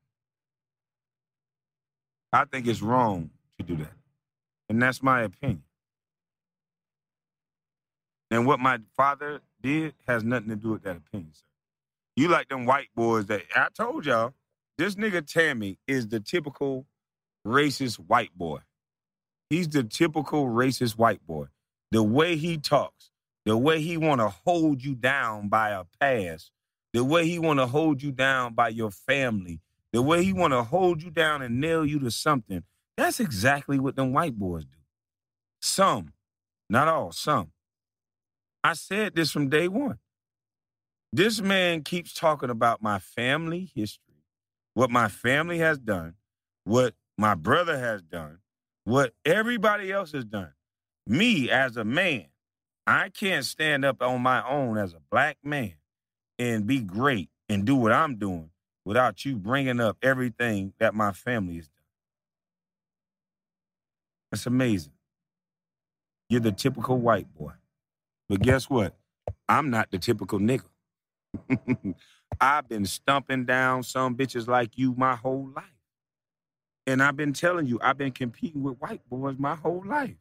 I 2.33 2.45
think 2.45 2.69
it's 2.69 2.81
wrong 2.81 3.31
to 3.59 3.65
do 3.65 3.75
that. 3.79 3.91
And 4.69 4.81
that's 4.81 5.03
my 5.03 5.23
opinion. 5.23 5.65
And 8.31 8.47
what 8.47 8.61
my 8.61 8.79
father 8.97 9.41
did 9.61 9.95
has 10.07 10.23
nothing 10.23 10.51
to 10.51 10.57
do 10.57 10.69
with 10.69 10.85
that 10.85 10.97
opinion, 10.99 11.33
sir. 11.33 11.43
You 12.15 12.29
like 12.29 12.51
them 12.51 12.67
white 12.67 12.91
boys 12.95 13.27
that 13.27 13.43
I 13.57 13.67
told 13.75 14.07
y'all, 14.07 14.33
this 14.79 14.95
nigga 14.95 15.27
Tammy 15.27 15.77
is 15.89 16.07
the 16.07 16.21
typical 16.21 16.87
racist 17.45 17.97
white 17.97 18.31
boy. 18.39 18.61
He's 19.51 19.69
the 19.69 19.83
typical 19.83 20.47
racist 20.47 20.97
white 20.97 21.27
boy. 21.27 21.47
The 21.91 22.05
way 22.05 22.37
he 22.37 22.57
talks, 22.57 23.11
the 23.45 23.57
way 23.57 23.83
he 23.83 23.97
want 23.97 24.21
to 24.21 24.29
hold 24.29 24.83
you 24.83 24.95
down 24.95 25.49
by 25.49 25.71
a 25.71 25.85
past, 26.01 26.53
the 26.93 27.05
way 27.05 27.27
he 27.27 27.41
want 27.41 27.59
to 27.59 27.67
hold 27.67 28.01
you 28.01 28.13
down 28.13 28.55
by 28.55 28.69
your 28.69 28.93
family, 28.93 29.61
the 29.93 30.03
way 30.03 30.23
he 30.23 30.33
want 30.33 30.53
to 30.53 30.63
hold 30.63 31.03
you 31.03 31.11
down 31.11 31.43
and 31.43 31.61
nail 31.61 31.85
you 31.85 31.99
to 31.99 32.13
something. 32.13 32.63
That's 32.97 33.19
exactly 33.19 33.81
what 33.81 33.97
them 33.97 34.13
white 34.13 34.39
boys 34.39 34.65
do. 34.65 34.79
Some, 35.61 36.13
not 36.69 36.87
all, 36.87 37.11
some. 37.11 37.51
I 38.63 38.75
said 38.75 39.17
this 39.17 39.33
from 39.33 39.49
day 39.49 39.67
one. 39.67 39.99
This 41.13 41.41
man 41.41 41.83
keeps 41.83 42.13
talking 42.13 42.51
about 42.51 42.83
my 42.83 43.01
family 43.01 43.73
history, 43.75 44.23
what 44.75 44.91
my 44.91 45.09
family 45.09 45.59
has 45.59 45.79
done, 45.79 46.15
what 46.63 46.95
my 47.19 47.35
brother 47.35 47.77
has 47.77 48.01
done, 48.01 48.39
what 48.85 49.13
everybody 49.25 49.93
else 49.93 50.13
has 50.13 50.25
done. 50.25 50.53
Me 51.07 51.51
as 51.51 51.77
a 51.77 51.85
man, 51.85 52.27
I 52.87 53.09
can't 53.09 53.45
stand 53.45 53.85
up 53.85 54.03
on 54.03 54.21
my 54.21 54.47
own 54.49 54.79
as 54.79 54.95
a 54.95 55.01
black 55.11 55.39
man 55.45 55.75
and 56.39 56.67
be 56.67 56.81
great 56.81 57.31
and 57.49 57.65
do 57.65 57.77
what 57.77 57.93
I'm 57.93 58.17
doing 58.17 58.51
without 58.85 59.25
you 59.25 59.37
bringing 59.37 59.81
up 59.81 59.99
everything 60.03 60.73
that 60.79 60.95
my 60.95 61.13
family 61.13 61.57
has 61.57 61.69
done. 61.69 61.75
That's 64.31 64.47
amazing. 64.47 64.93
You're 66.29 66.41
the 66.41 66.53
typical 66.53 66.99
white 66.99 67.33
boy. 67.35 67.53
But 68.29 68.41
guess 68.43 68.71
what? 68.71 68.97
I'm 69.49 69.71
not 69.71 69.91
the 69.91 69.99
typical 69.99 70.39
nigga. 70.39 70.65
I've 72.41 72.69
been 72.69 72.87
stumping 72.87 73.45
down 73.45 73.83
some 73.83 74.17
bitches 74.17 74.47
like 74.47 74.79
you 74.79 74.95
my 74.97 75.17
whole 75.17 75.51
life. 75.55 75.65
And 76.87 77.03
I've 77.03 77.17
been 77.17 77.33
telling 77.33 77.67
you, 77.67 77.79
I've 77.83 77.99
been 77.99 78.13
competing 78.13 78.63
with 78.63 78.79
white 78.79 79.03
boys 79.09 79.37
my 79.39 79.55
whole 79.55 79.83
life. 79.87 80.17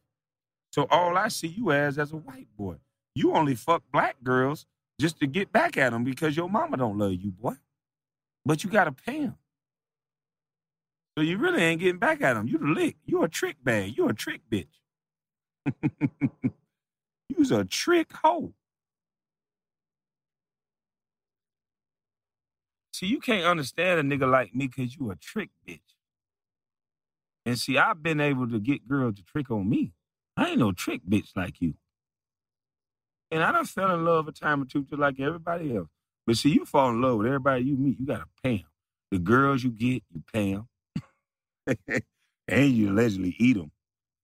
So 0.72 0.86
all 0.90 1.16
I 1.16 1.28
see 1.28 1.48
you 1.48 1.72
as 1.72 1.98
as 1.98 2.12
a 2.12 2.16
white 2.16 2.48
boy. 2.56 2.76
You 3.14 3.34
only 3.34 3.54
fuck 3.54 3.82
black 3.92 4.16
girls 4.22 4.66
just 5.00 5.18
to 5.20 5.26
get 5.26 5.50
back 5.50 5.76
at 5.76 5.90
them 5.90 6.04
because 6.04 6.36
your 6.36 6.48
mama 6.48 6.76
don't 6.76 6.98
love 6.98 7.12
you, 7.12 7.30
boy. 7.30 7.54
But 8.44 8.62
you 8.62 8.70
gotta 8.70 8.92
pay 8.92 9.20
them. 9.20 9.36
So 11.18 11.24
you 11.24 11.38
really 11.38 11.62
ain't 11.62 11.80
getting 11.80 11.98
back 11.98 12.22
at 12.22 12.34
them. 12.34 12.46
You 12.46 12.58
the 12.58 12.66
lick. 12.66 12.96
You 13.04 13.22
a 13.24 13.28
trick 13.28 13.56
bag. 13.62 13.96
You 13.96 14.08
a 14.08 14.14
trick 14.14 14.42
bitch. 14.50 14.66
You's 17.28 17.50
a 17.50 17.64
trick 17.64 18.12
hoe. 18.12 18.52
See, 22.92 23.06
you 23.06 23.18
can't 23.20 23.46
understand 23.46 24.00
a 24.00 24.16
nigga 24.16 24.30
like 24.30 24.54
me 24.54 24.66
because 24.66 24.96
you 24.96 25.10
a 25.10 25.16
trick 25.16 25.50
bitch. 25.66 25.80
And 27.46 27.58
see, 27.58 27.78
I've 27.78 28.02
been 28.02 28.20
able 28.20 28.48
to 28.50 28.60
get 28.60 28.86
girls 28.86 29.16
to 29.16 29.22
trick 29.22 29.50
on 29.50 29.68
me. 29.68 29.92
I 30.36 30.50
ain't 30.50 30.58
no 30.58 30.72
trick 30.72 31.02
bitch 31.08 31.30
like 31.36 31.60
you. 31.60 31.74
And 33.30 33.42
I 33.42 33.52
done 33.52 33.64
fell 33.64 33.94
in 33.94 34.04
love 34.04 34.28
a 34.28 34.32
time 34.32 34.62
or 34.62 34.64
two 34.64 34.82
just 34.84 34.98
like 35.00 35.20
everybody 35.20 35.76
else. 35.76 35.88
But 36.26 36.36
see, 36.36 36.50
you 36.50 36.64
fall 36.64 36.90
in 36.90 37.00
love 37.00 37.18
with 37.18 37.26
everybody 37.26 37.64
you 37.64 37.76
meet, 37.76 37.98
you 37.98 38.06
gotta 38.06 38.26
pay 38.42 38.58
them. 38.58 38.66
The 39.10 39.18
girls 39.18 39.64
you 39.64 39.70
get, 39.70 40.02
you 40.12 40.22
pay 40.32 40.54
them. 40.54 40.68
and 42.48 42.72
you 42.72 42.90
allegedly 42.90 43.34
eat 43.38 43.56
them. 43.56 43.70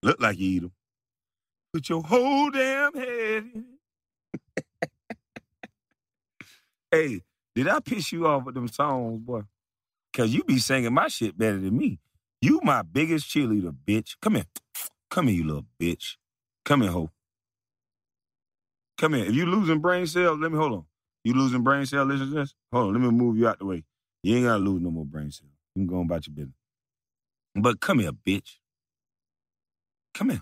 Look 0.03 0.21
like 0.21 0.37
you 0.37 0.49
eat 0.49 0.59
them. 0.59 0.71
Put 1.73 1.89
your 1.89 2.03
whole 2.03 2.49
damn 2.51 2.93
head 2.93 3.49
in 3.53 3.65
hey, 6.91 7.21
did 7.55 7.67
I 7.67 7.79
piss 7.79 8.11
you 8.11 8.27
off 8.27 8.45
with 8.45 8.55
them 8.55 8.67
songs, 8.67 9.19
boy? 9.21 9.41
Cause 10.13 10.31
you 10.31 10.43
be 10.43 10.57
singing 10.59 10.93
my 10.93 11.07
shit 11.09 11.37
better 11.37 11.59
than 11.59 11.77
me. 11.77 11.99
You 12.41 12.61
my 12.63 12.83
biggest 12.83 13.27
cheerleader, 13.29 13.75
bitch. 13.87 14.15
Come 14.21 14.35
here. 14.35 14.45
Come 15.11 15.27
here, 15.27 15.37
you 15.37 15.45
little 15.47 15.65
bitch. 15.81 16.17
Come 16.65 16.81
here, 16.83 16.91
ho. 16.91 17.11
Come 18.97 19.15
here. 19.15 19.25
If 19.25 19.35
you 19.35 19.45
losing 19.47 19.79
brain 19.79 20.07
cells, 20.07 20.39
let 20.39 20.51
me 20.51 20.57
hold 20.57 20.73
on. 20.73 20.85
You 21.23 21.33
losing 21.33 21.63
brain 21.63 21.85
cells, 21.85 22.09
listen 22.09 22.29
to 22.31 22.35
this? 22.35 22.55
Hold 22.73 22.87
on, 22.87 22.93
let 22.93 23.01
me 23.01 23.11
move 23.17 23.37
you 23.37 23.47
out 23.47 23.59
the 23.59 23.65
way. 23.65 23.83
You 24.23 24.37
ain't 24.37 24.45
gotta 24.47 24.59
lose 24.63 24.81
no 24.81 24.91
more 24.91 25.05
brain 25.05 25.31
cells. 25.31 25.51
You 25.75 25.81
can 25.81 25.87
go 25.87 25.99
on 25.99 26.05
about 26.05 26.27
your 26.27 26.35
business. 26.35 26.55
But 27.55 27.81
come 27.81 27.99
here, 27.99 28.11
bitch. 28.13 28.57
Come 30.13 30.31
here. 30.31 30.41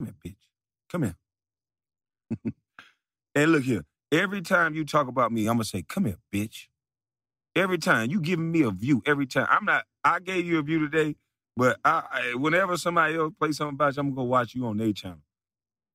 Come 0.00 0.08
here, 0.08 0.32
bitch. 0.32 0.36
Come 0.90 1.02
here. 1.04 2.52
and 3.36 3.52
look 3.52 3.64
here. 3.64 3.84
Every 4.12 4.42
time 4.42 4.74
you 4.74 4.84
talk 4.84 5.08
about 5.08 5.32
me, 5.32 5.42
I'm 5.42 5.54
gonna 5.56 5.64
say, 5.64 5.82
come 5.82 6.06
here, 6.06 6.18
bitch. 6.34 6.66
Every 7.56 7.78
time 7.78 8.10
you 8.10 8.20
giving 8.20 8.50
me 8.50 8.62
a 8.62 8.70
view, 8.70 9.02
every 9.06 9.26
time. 9.26 9.46
I'm 9.50 9.64
not, 9.64 9.84
I 10.04 10.20
gave 10.20 10.46
you 10.46 10.58
a 10.58 10.62
view 10.62 10.80
today, 10.80 11.16
but 11.56 11.78
I, 11.84 12.02
I 12.10 12.34
whenever 12.34 12.76
somebody 12.76 13.16
else 13.16 13.32
plays 13.38 13.58
something 13.58 13.74
about 13.74 13.96
you, 13.96 14.00
I'm 14.00 14.08
gonna 14.08 14.16
go 14.16 14.22
watch 14.24 14.54
you 14.54 14.66
on 14.66 14.76
their 14.78 14.92
channel. 14.92 15.20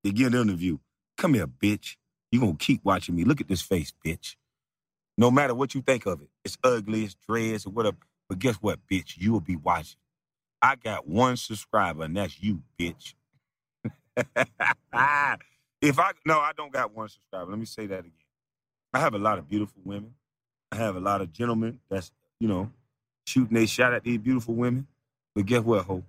They 0.03 0.11
give 0.11 0.31
them 0.31 0.47
the 0.47 0.55
view. 0.55 0.79
Come 1.17 1.33
here, 1.35 1.47
bitch. 1.47 1.97
You 2.31 2.39
gonna 2.39 2.55
keep 2.55 2.85
watching 2.85 3.15
me. 3.15 3.25
Look 3.25 3.41
at 3.41 3.47
this 3.49 3.61
face, 3.61 3.93
bitch. 4.05 4.35
No 5.17 5.31
matter 5.31 5.55
what 5.55 5.75
you 5.75 5.81
think 5.81 6.05
of 6.05 6.21
it, 6.21 6.29
it's 6.45 6.57
ugly, 6.63 7.03
it's 7.05 7.15
dreads, 7.27 7.65
or 7.65 7.71
whatever. 7.71 7.97
But 8.29 8.39
guess 8.39 8.55
what, 8.57 8.79
bitch? 8.91 9.17
You 9.17 9.33
will 9.33 9.41
be 9.41 9.57
watching. 9.57 9.99
I 10.61 10.75
got 10.75 11.07
one 11.07 11.37
subscriber, 11.37 12.03
and 12.03 12.17
that's 12.17 12.41
you, 12.41 12.61
bitch. 12.79 13.15
if 15.81 15.99
I 15.99 16.11
no, 16.25 16.39
I 16.39 16.51
don't 16.57 16.73
got 16.73 16.95
one 16.95 17.09
subscriber. 17.09 17.51
Let 17.51 17.59
me 17.59 17.65
say 17.65 17.87
that 17.87 17.99
again. 17.99 18.13
I 18.93 18.99
have 18.99 19.13
a 19.15 19.19
lot 19.19 19.39
of 19.39 19.49
beautiful 19.49 19.81
women. 19.85 20.15
I 20.71 20.77
have 20.77 20.97
a 20.97 21.01
lot 21.01 21.21
of 21.21 21.33
gentlemen 21.33 21.79
that's, 21.89 22.11
you 22.39 22.47
know, 22.49 22.71
shooting 23.27 23.57
a 23.57 23.67
shot 23.67 23.93
at 23.93 24.03
these 24.05 24.19
beautiful 24.19 24.55
women. 24.55 24.87
But 25.35 25.47
guess 25.47 25.63
what, 25.63 25.85
ho? 25.85 26.03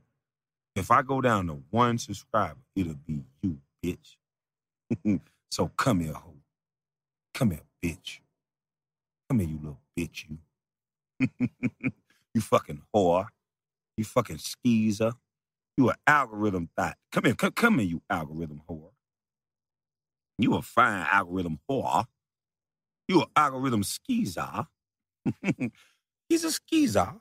If 0.77 0.91
I 0.91 1.03
go 1.03 1.21
down 1.21 1.49
to 1.49 1.63
one 1.71 1.99
subscriber, 1.99 2.61
it'll 2.77 2.95
be 3.07 3.23
you, 3.43 3.59
bitch. 3.85 4.17
so 5.51 5.69
come 5.77 6.01
here, 6.01 6.15
ho. 6.15 6.35
Come 7.35 7.53
here, 7.53 7.61
bitch. 7.85 8.21
Come 9.29 9.41
here, 9.41 9.49
you 9.49 9.59
little 9.59 9.81
bitch, 9.99 10.27
you. 10.29 10.39
you 12.35 12.41
fucking 12.43 12.83
whore. 12.95 13.27
You 13.97 14.05
fucking 14.05 14.39
skeezer. 14.39 15.13
You 15.77 15.91
an 15.91 15.97
algorithm 16.07 16.71
thought. 16.77 16.97
Come 17.13 17.25
here, 17.27 17.35
come, 17.35 17.53
come 17.53 17.79
here, 17.81 17.89
you 17.89 18.03
algorithm 18.11 18.63
whore. 18.71 18.91
You 20.39 20.55
a 20.57 20.63
fine 20.63 21.07
algorithm 21.13 21.61
whore. 21.71 22.07
You 23.11 23.23
an 23.23 23.27
algorithm 23.35 23.83
skeezer. 23.83 24.69
He's 26.29 26.45
a 26.45 26.53
skeezer. 26.53 27.13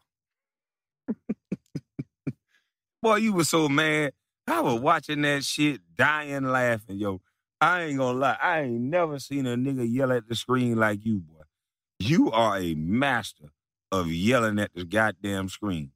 Boy, 3.01 3.15
you 3.15 3.33
were 3.33 3.43
so 3.43 3.67
mad. 3.67 4.13
I 4.45 4.61
was 4.61 4.79
watching 4.79 5.23
that 5.23 5.43
shit, 5.43 5.81
dying 5.95 6.43
laughing, 6.43 6.99
yo. 6.99 7.21
I 7.59 7.85
ain't 7.85 7.97
gonna 7.97 8.19
lie. 8.19 8.37
I 8.39 8.59
ain't 8.61 8.81
never 8.81 9.17
seen 9.17 9.47
a 9.47 9.55
nigga 9.55 9.91
yell 9.91 10.11
at 10.11 10.29
the 10.29 10.35
screen 10.35 10.77
like 10.77 11.03
you, 11.07 11.21
boy. 11.21 11.41
You 11.97 12.29
are 12.29 12.59
a 12.59 12.75
master 12.75 13.49
of 13.91 14.11
yelling 14.11 14.59
at 14.59 14.75
the 14.75 14.85
goddamn 14.85 15.49
screen. 15.49 15.89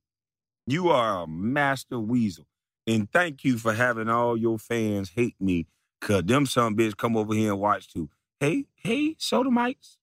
You 0.65 0.89
are 0.89 1.21
a 1.21 1.27
master 1.27 1.99
weasel. 1.99 2.47
And 2.87 3.11
thank 3.11 3.43
you 3.43 3.59
for 3.59 3.75
having 3.75 4.09
all 4.09 4.35
your 4.37 4.57
fans 4.57 5.11
hate 5.11 5.35
me, 5.39 5.67
cause 6.01 6.23
them 6.23 6.47
some 6.47 6.75
bitch 6.75 6.97
come 6.97 7.15
over 7.15 7.35
here 7.35 7.51
and 7.51 7.61
watch 7.61 7.93
too. 7.93 8.09
Hey, 8.39 8.65
hey, 8.75 9.15
sodomites. 9.17 9.97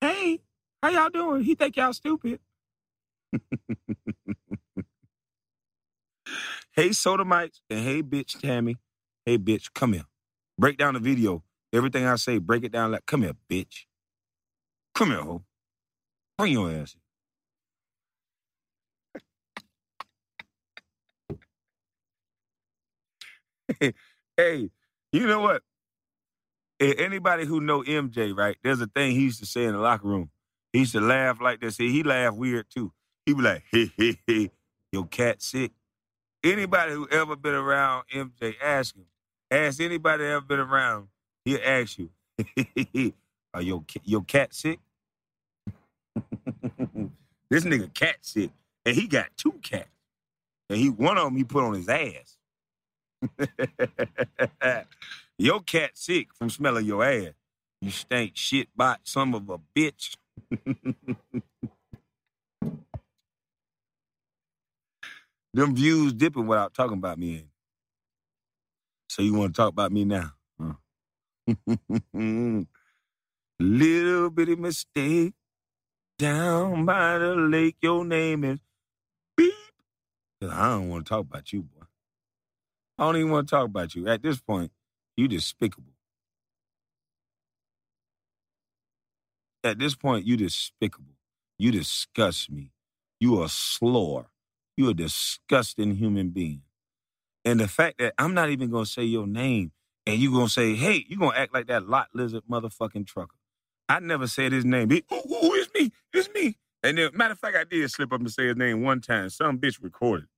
Hey, 0.00 0.40
how 0.82 0.90
y'all 0.90 1.10
doing? 1.10 1.44
He 1.44 1.54
think 1.54 1.76
y'all 1.76 1.92
stupid. 1.94 2.40
hey, 6.72 6.92
sodomites, 6.92 7.62
and 7.70 7.80
hey, 7.80 8.02
bitch 8.02 8.40
Tammy. 8.40 8.76
Hey, 9.26 9.38
bitch, 9.38 9.72
come 9.74 9.94
here. 9.94 10.04
Break 10.58 10.78
down 10.78 10.94
the 10.94 11.00
video. 11.00 11.44
Everything 11.72 12.06
I 12.06 12.16
say, 12.16 12.38
break 12.38 12.64
it 12.64 12.72
down 12.72 12.92
like, 12.92 13.06
come 13.06 13.22
here, 13.22 13.34
bitch. 13.50 13.86
Come 14.94 15.10
here, 15.10 15.22
ho. 15.22 15.44
Bring 16.38 16.52
your 16.54 16.70
ass 16.72 16.96
here. 23.80 23.92
hey, 24.38 24.70
you 25.12 25.26
know 25.26 25.40
what? 25.40 25.62
Anybody 26.78 27.46
who 27.46 27.60
know 27.60 27.82
MJ, 27.82 28.36
right? 28.36 28.56
There's 28.62 28.80
a 28.80 28.86
thing 28.86 29.12
he 29.12 29.22
used 29.22 29.40
to 29.40 29.46
say 29.46 29.64
in 29.64 29.72
the 29.72 29.78
locker 29.78 30.06
room. 30.06 30.30
He 30.72 30.80
used 30.80 30.92
to 30.92 31.00
laugh 31.00 31.40
like 31.40 31.60
this. 31.60 31.76
See, 31.76 31.90
he 31.90 32.02
laugh 32.02 32.34
weird 32.34 32.66
too. 32.68 32.92
He 33.24 33.32
be 33.32 33.42
like, 33.42 33.62
hey, 33.70 33.90
hey, 33.96 34.18
hey, 34.26 34.50
your 34.92 35.06
cat 35.06 35.40
sick. 35.42 35.72
Anybody 36.44 36.92
who 36.92 37.08
ever 37.08 37.34
been 37.34 37.54
around 37.54 38.04
MJ, 38.14 38.54
ask 38.62 38.94
him. 38.94 39.06
Ask 39.50 39.80
anybody 39.80 40.24
ever 40.24 40.42
been 40.42 40.60
around, 40.60 41.08
he'll 41.44 41.60
ask 41.64 41.98
you, 41.98 42.10
are 43.54 43.62
your, 43.62 43.84
your 44.04 44.22
cat 44.24 44.52
sick? 44.52 44.78
this 47.50 47.64
nigga 47.64 47.92
cat 47.94 48.16
sick. 48.20 48.50
And 48.84 48.94
he 48.94 49.06
got 49.06 49.28
two 49.36 49.52
cats. 49.62 49.88
And 50.68 50.78
he 50.78 50.90
one 50.90 51.16
of 51.16 51.24
them 51.24 51.36
he 51.36 51.44
put 51.44 51.64
on 51.64 51.74
his 51.74 51.88
ass. 51.88 52.38
your 55.38 55.60
cat 55.60 55.92
sick 55.94 56.28
from 56.34 56.50
smelling 56.50 56.86
your 56.86 57.04
ass. 57.04 57.34
You 57.80 57.90
stink 57.90 58.32
shit 58.36 58.68
bot 58.76 59.00
some 59.04 59.34
of 59.34 59.48
a 59.50 59.58
bitch. 59.76 60.16
Them 65.54 65.74
views 65.74 66.12
dipping 66.12 66.46
without 66.46 66.74
talking 66.74 66.98
about 66.98 67.18
me. 67.18 67.36
it? 67.36 67.46
So 69.08 69.22
you 69.22 69.34
want 69.34 69.54
to 69.54 69.62
talk 69.62 69.70
about 69.70 69.92
me 69.92 70.04
now? 70.04 70.32
Huh? 70.60 70.74
Little 73.60 74.30
bitty 74.30 74.56
mistake 74.56 75.34
down 76.18 76.84
by 76.86 77.18
the 77.18 77.34
lake. 77.36 77.76
Your 77.82 78.04
name 78.04 78.44
is 78.44 78.60
beep. 79.36 79.54
I 80.42 80.70
don't 80.70 80.88
want 80.90 81.06
to 81.06 81.10
talk 81.10 81.20
about 81.22 81.52
you, 81.52 81.62
boy. 81.62 81.86
I 82.98 83.04
don't 83.04 83.16
even 83.16 83.30
want 83.30 83.48
to 83.48 83.56
talk 83.56 83.66
about 83.66 83.94
you. 83.94 84.08
At 84.08 84.22
this 84.22 84.40
point, 84.40 84.72
you 85.16 85.28
despicable. 85.28 85.92
At 89.64 89.78
this 89.78 89.94
point, 89.94 90.26
you 90.26 90.36
despicable. 90.36 91.14
You 91.58 91.72
disgust 91.72 92.50
me. 92.50 92.72
You 93.20 93.42
a 93.42 93.48
slore. 93.48 94.26
You 94.76 94.90
a 94.90 94.94
disgusting 94.94 95.96
human 95.96 96.30
being. 96.30 96.62
And 97.44 97.60
the 97.60 97.68
fact 97.68 97.98
that 97.98 98.14
I'm 98.18 98.34
not 98.34 98.50
even 98.50 98.70
gonna 98.70 98.86
say 98.86 99.04
your 99.04 99.26
name 99.26 99.72
and 100.06 100.18
you 100.18 100.32
gonna 100.32 100.48
say, 100.48 100.74
hey, 100.74 101.04
you 101.08 101.18
gonna 101.18 101.36
act 101.36 101.54
like 101.54 101.68
that 101.68 101.88
lot 101.88 102.08
lizard 102.14 102.44
motherfucking 102.50 103.06
trucker. 103.06 103.36
I 103.88 104.00
never 104.00 104.26
said 104.26 104.52
his 104.52 104.64
name. 104.64 104.90
He, 104.90 105.04
is 105.10 105.68
me? 105.74 105.92
It's 106.12 106.28
me. 106.34 106.56
And 106.82 106.98
then, 106.98 107.10
matter 107.14 107.32
of 107.32 107.38
fact, 107.38 107.56
I 107.56 107.64
did 107.64 107.90
slip 107.90 108.12
up 108.12 108.20
and 108.20 108.30
say 108.30 108.48
his 108.48 108.56
name 108.56 108.82
one 108.82 109.00
time. 109.00 109.30
Some 109.30 109.58
bitch 109.58 109.82
recorded. 109.82 110.28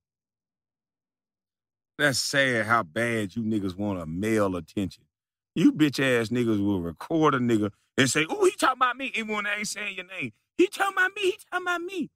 That's 1.99 2.19
sad 2.19 2.67
how 2.67 2.83
bad 2.83 3.35
you 3.35 3.43
niggas 3.43 3.77
want 3.77 4.01
a 4.01 4.07
male 4.07 4.57
attention. 4.57 5.05
You 5.55 5.73
bitch 5.73 5.99
ass 5.99 6.29
niggas 6.29 6.65
will 6.65 6.81
record 6.81 7.35
a 7.35 7.39
nigga 7.39 7.71
and 7.97 8.09
say, 8.09 8.25
"Oh, 8.29 8.45
he 8.45 8.51
talking 8.53 8.79
about 8.79 8.97
me," 8.97 9.11
even 9.15 9.35
when 9.35 9.45
they 9.45 9.51
ain't 9.51 9.67
saying 9.69 9.97
your 9.97 10.07
name. 10.07 10.33
He 10.57 10.67
talking 10.67 10.95
about 10.95 11.11
me. 11.15 11.23
He 11.23 11.39
talking 11.51 11.67
about 11.67 11.81
me. 11.81 12.11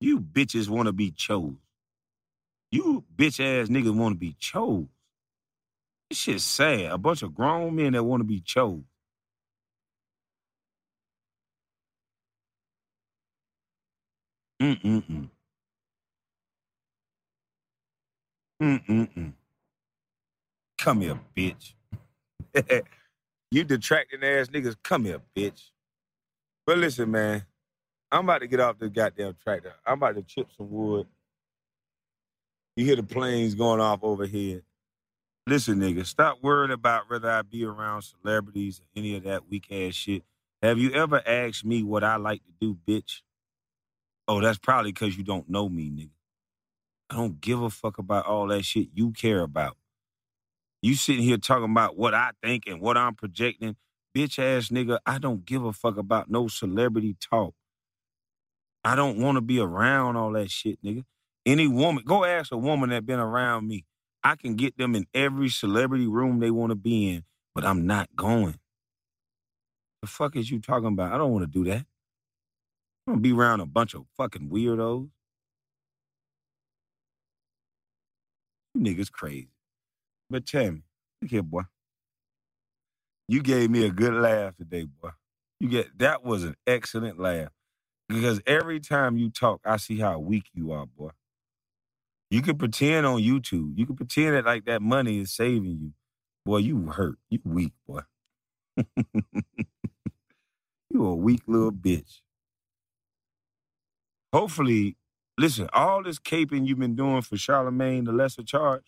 You 0.00 0.20
bitches 0.20 0.68
want 0.68 0.86
to 0.86 0.92
be 0.94 1.12
chose. 1.12 1.56
You 2.72 3.04
bitch 3.16 3.40
ass 3.40 3.68
niggas 3.68 3.96
want 3.96 4.14
to 4.14 4.18
be 4.20 4.36
chose. 4.38 4.86
This 6.10 6.18
shit's 6.20 6.44
sad. 6.44 6.92
A 6.92 6.98
bunch 6.98 7.22
of 7.22 7.34
grown 7.34 7.76
men 7.76 7.94
that 7.94 8.04
want 8.04 8.20
to 8.20 8.24
be 8.24 8.40
chose. 8.40 8.82
Mm-mm-mm. 14.62 15.30
Mm-mm-mm. 18.62 19.34
Come 20.78 21.02
here, 21.02 21.20
bitch. 21.36 21.74
you 23.52 23.64
detracting 23.64 24.24
ass 24.24 24.48
niggas, 24.48 24.76
come 24.82 25.04
here, 25.06 25.20
bitch. 25.36 25.70
But 26.66 26.78
listen, 26.78 27.10
man, 27.10 27.44
I'm 28.12 28.24
about 28.24 28.40
to 28.40 28.48
get 28.48 28.60
off 28.60 28.78
this 28.78 28.90
goddamn 28.90 29.36
tractor. 29.42 29.74
I'm 29.86 29.94
about 29.98 30.16
to 30.16 30.22
chip 30.22 30.48
some 30.56 30.70
wood. 30.70 31.06
You 32.76 32.86
hear 32.86 32.96
the 32.96 33.02
planes 33.04 33.54
going 33.54 33.80
off 33.80 34.00
overhead. 34.02 34.62
Listen, 35.46 35.80
nigga, 35.80 36.06
stop 36.06 36.38
worrying 36.42 36.72
about 36.72 37.10
whether 37.10 37.30
I 37.30 37.42
be 37.42 37.64
around 37.66 38.02
celebrities 38.02 38.80
or 38.80 38.86
any 38.96 39.16
of 39.16 39.24
that 39.24 39.48
weak 39.50 39.66
ass 39.72 39.94
shit. 39.94 40.24
Have 40.62 40.78
you 40.78 40.92
ever 40.92 41.22
asked 41.26 41.64
me 41.64 41.82
what 41.84 42.04
I 42.04 42.16
like 42.16 42.42
to 42.46 42.52
do, 42.60 42.78
bitch? 42.88 43.22
Oh, 44.28 44.40
that's 44.40 44.58
probably 44.58 44.92
because 44.92 45.16
you 45.18 45.24
don't 45.24 45.48
know 45.48 45.68
me, 45.68 45.90
nigga. 45.90 46.19
I 47.10 47.16
don't 47.16 47.40
give 47.40 47.60
a 47.60 47.70
fuck 47.70 47.98
about 47.98 48.26
all 48.26 48.46
that 48.48 48.64
shit 48.64 48.88
you 48.94 49.10
care 49.10 49.40
about. 49.42 49.76
You 50.80 50.94
sitting 50.94 51.24
here 51.24 51.38
talking 51.38 51.70
about 51.70 51.98
what 51.98 52.14
I 52.14 52.30
think 52.42 52.64
and 52.66 52.80
what 52.80 52.96
I'm 52.96 53.14
projecting. 53.14 53.76
Bitch 54.16 54.38
ass 54.38 54.68
nigga, 54.68 54.98
I 55.04 55.18
don't 55.18 55.44
give 55.44 55.64
a 55.64 55.72
fuck 55.72 55.96
about 55.96 56.30
no 56.30 56.48
celebrity 56.48 57.16
talk. 57.20 57.54
I 58.84 58.94
don't 58.94 59.18
want 59.18 59.36
to 59.36 59.40
be 59.40 59.60
around 59.60 60.16
all 60.16 60.32
that 60.32 60.50
shit, 60.50 60.82
nigga. 60.82 61.04
Any 61.44 61.66
woman, 61.68 62.04
go 62.06 62.24
ask 62.24 62.52
a 62.52 62.56
woman 62.56 62.90
that 62.90 63.06
been 63.06 63.18
around 63.18 63.68
me. 63.68 63.84
I 64.22 64.36
can 64.36 64.54
get 64.54 64.78
them 64.78 64.94
in 64.94 65.06
every 65.14 65.48
celebrity 65.48 66.06
room 66.06 66.40
they 66.40 66.50
want 66.50 66.70
to 66.70 66.76
be 66.76 67.08
in, 67.08 67.24
but 67.54 67.64
I'm 67.64 67.86
not 67.86 68.14
going. 68.14 68.58
The 70.02 70.08
fuck 70.08 70.36
is 70.36 70.50
you 70.50 70.60
talking 70.60 70.88
about? 70.88 71.12
I 71.12 71.18
don't 71.18 71.32
want 71.32 71.44
to 71.44 71.50
do 71.50 71.64
that. 71.70 71.84
I'm 73.06 73.14
gonna 73.14 73.20
be 73.20 73.32
around 73.32 73.60
a 73.60 73.66
bunch 73.66 73.94
of 73.94 74.04
fucking 74.16 74.48
weirdos. 74.50 75.10
You 78.74 78.82
niggas 78.82 79.12
crazy. 79.12 79.50
But 80.30 80.46
tell 80.46 80.72
me, 80.72 80.82
look 81.22 81.30
here, 81.30 81.42
boy. 81.42 81.62
You 83.28 83.42
gave 83.42 83.70
me 83.70 83.86
a 83.86 83.90
good 83.90 84.14
laugh 84.14 84.56
today, 84.56 84.86
boy. 85.02 85.10
You 85.60 85.68
get 85.68 85.98
that 85.98 86.24
was 86.24 86.44
an 86.44 86.56
excellent 86.66 87.18
laugh. 87.20 87.50
Because 88.08 88.40
every 88.46 88.80
time 88.80 89.18
you 89.18 89.30
talk, 89.30 89.60
I 89.64 89.78
see 89.78 89.98
how 90.00 90.18
weak 90.20 90.44
you 90.54 90.72
are, 90.72 90.86
boy. 90.86 91.10
You 92.30 92.42
can 92.42 92.58
pretend 92.58 93.06
on 93.06 93.20
YouTube. 93.22 93.72
You 93.76 93.86
can 93.86 93.96
pretend 93.96 94.34
that 94.36 94.46
like 94.46 94.66
that 94.66 94.82
money 94.82 95.20
is 95.20 95.32
saving 95.34 95.78
you. 95.80 95.92
Boy, 96.46 96.58
you 96.58 96.86
hurt. 96.88 97.18
You 97.30 97.40
weak, 97.44 97.72
boy. 97.86 98.02
you 100.90 101.06
a 101.06 101.14
weak 101.16 101.42
little 101.46 101.72
bitch. 101.72 102.20
Hopefully, 104.32 104.96
listen, 105.40 105.68
all 105.72 106.02
this 106.02 106.18
caping 106.18 106.66
you've 106.66 106.78
been 106.78 106.94
doing 106.94 107.22
for 107.22 107.36
Charlemagne, 107.36 108.04
the 108.04 108.12
lesser 108.12 108.42
charge, 108.42 108.84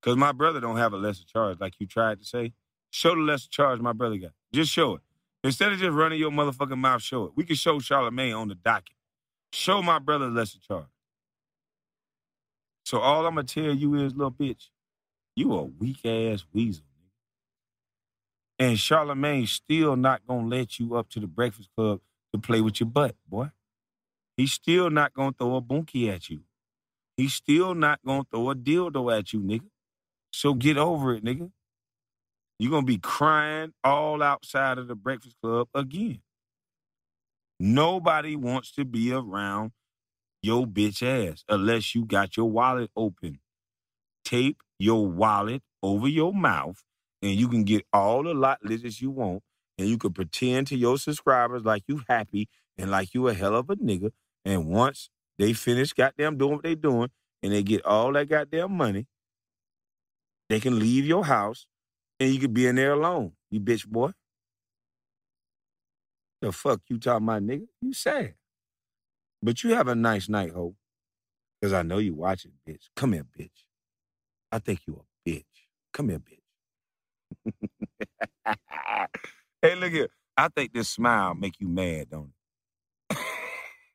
because 0.00 0.16
my 0.16 0.32
brother 0.32 0.60
don't 0.60 0.78
have 0.78 0.92
a 0.92 0.96
lesser 0.96 1.24
charge 1.24 1.60
like 1.60 1.74
you 1.78 1.86
tried 1.86 2.18
to 2.18 2.24
say. 2.24 2.52
Show 2.90 3.14
the 3.14 3.20
lesser 3.20 3.48
charge 3.48 3.80
my 3.80 3.92
brother 3.92 4.16
got. 4.16 4.32
Just 4.52 4.72
show 4.72 4.96
it. 4.96 5.00
Instead 5.44 5.72
of 5.72 5.78
just 5.78 5.92
running 5.92 6.18
your 6.18 6.32
motherfucking 6.32 6.76
mouth, 6.76 7.00
show 7.00 7.26
it. 7.26 7.32
We 7.36 7.44
can 7.44 7.54
show 7.54 7.78
Charlemagne 7.78 8.34
on 8.34 8.48
the 8.48 8.56
docket. 8.56 8.96
Show 9.52 9.80
my 9.80 10.00
brother 10.00 10.26
the 10.28 10.32
lesser 10.32 10.58
charge. 10.58 10.86
So 12.84 12.98
all 12.98 13.24
I'm 13.24 13.36
gonna 13.36 13.46
tell 13.46 13.72
you 13.72 13.94
is, 13.94 14.14
little 14.14 14.32
bitch, 14.32 14.70
you 15.36 15.52
a 15.54 15.62
weak 15.62 16.04
ass 16.04 16.44
weasel. 16.52 16.84
And 18.58 18.78
Charlemagne 18.78 19.46
still 19.46 19.94
not 19.94 20.26
gonna 20.26 20.48
let 20.48 20.80
you 20.80 20.96
up 20.96 21.08
to 21.10 21.20
the 21.20 21.28
Breakfast 21.28 21.68
Club 21.76 22.00
to 22.32 22.40
play 22.40 22.60
with 22.60 22.80
your 22.80 22.88
butt, 22.88 23.14
boy. 23.28 23.50
He's 24.40 24.52
still 24.52 24.88
not 24.88 25.12
gonna 25.12 25.34
throw 25.38 25.56
a 25.56 25.60
bunkie 25.60 26.08
at 26.08 26.30
you. 26.30 26.40
He's 27.18 27.34
still 27.34 27.74
not 27.74 28.00
gonna 28.06 28.24
throw 28.30 28.48
a 28.48 28.54
dildo 28.54 29.14
at 29.14 29.34
you, 29.34 29.40
nigga. 29.40 29.68
So 30.32 30.54
get 30.54 30.78
over 30.78 31.12
it, 31.12 31.22
nigga. 31.22 31.50
You're 32.58 32.70
gonna 32.70 32.86
be 32.86 32.96
crying 32.96 33.74
all 33.84 34.22
outside 34.22 34.78
of 34.78 34.88
the 34.88 34.94
Breakfast 34.94 35.36
Club 35.42 35.68
again. 35.74 36.22
Nobody 37.58 38.34
wants 38.34 38.72
to 38.76 38.86
be 38.86 39.12
around 39.12 39.72
your 40.42 40.64
bitch 40.64 41.02
ass 41.02 41.44
unless 41.46 41.94
you 41.94 42.06
got 42.06 42.38
your 42.38 42.50
wallet 42.50 42.90
open. 42.96 43.40
Tape 44.24 44.62
your 44.78 45.06
wallet 45.06 45.62
over 45.82 46.08
your 46.08 46.32
mouth 46.32 46.82
and 47.20 47.32
you 47.32 47.46
can 47.46 47.64
get 47.64 47.84
all 47.92 48.22
the 48.22 48.32
lot 48.32 48.64
lizards 48.64 49.02
you 49.02 49.10
want 49.10 49.42
and 49.76 49.86
you 49.86 49.98
can 49.98 50.14
pretend 50.14 50.68
to 50.68 50.78
your 50.78 50.96
subscribers 50.96 51.62
like 51.66 51.82
you 51.88 52.00
happy 52.08 52.48
and 52.78 52.90
like 52.90 53.12
you 53.12 53.28
a 53.28 53.34
hell 53.34 53.54
of 53.54 53.68
a 53.68 53.76
nigga. 53.76 54.12
And 54.44 54.68
once 54.68 55.10
they 55.38 55.52
finish 55.52 55.92
goddamn 55.92 56.38
doing 56.38 56.54
what 56.54 56.62
they 56.62 56.74
doing 56.74 57.10
and 57.42 57.52
they 57.52 57.62
get 57.62 57.84
all 57.84 58.12
that 58.12 58.28
goddamn 58.28 58.72
money, 58.72 59.06
they 60.48 60.60
can 60.60 60.78
leave 60.78 61.06
your 61.06 61.24
house 61.24 61.66
and 62.18 62.32
you 62.32 62.40
can 62.40 62.52
be 62.52 62.66
in 62.66 62.76
there 62.76 62.92
alone, 62.92 63.32
you 63.50 63.60
bitch 63.60 63.86
boy. 63.86 64.12
The 66.42 66.52
fuck 66.52 66.80
you 66.88 66.98
talking 66.98 67.26
about, 67.26 67.42
nigga? 67.42 67.66
You 67.82 67.92
sad. 67.92 68.34
But 69.42 69.62
you 69.62 69.74
have 69.74 69.88
a 69.88 69.94
nice 69.94 70.28
night, 70.28 70.52
ho. 70.52 70.74
Because 71.60 71.72
I 71.72 71.82
know 71.82 71.98
you 71.98 72.14
watching, 72.14 72.52
bitch. 72.68 72.88
Come 72.96 73.12
here, 73.12 73.24
bitch. 73.38 73.64
I 74.52 74.58
think 74.58 74.80
you 74.86 75.02
a 75.26 75.28
bitch. 75.28 75.44
Come 75.92 76.08
here, 76.10 76.20
bitch. 76.20 76.40
hey, 79.62 79.74
look 79.76 79.92
here. 79.92 80.08
I 80.36 80.48
think 80.48 80.72
this 80.72 80.88
smile 80.88 81.34
make 81.34 81.60
you 81.60 81.68
mad, 81.68 82.10
don't 82.10 82.28
it? 82.28 82.39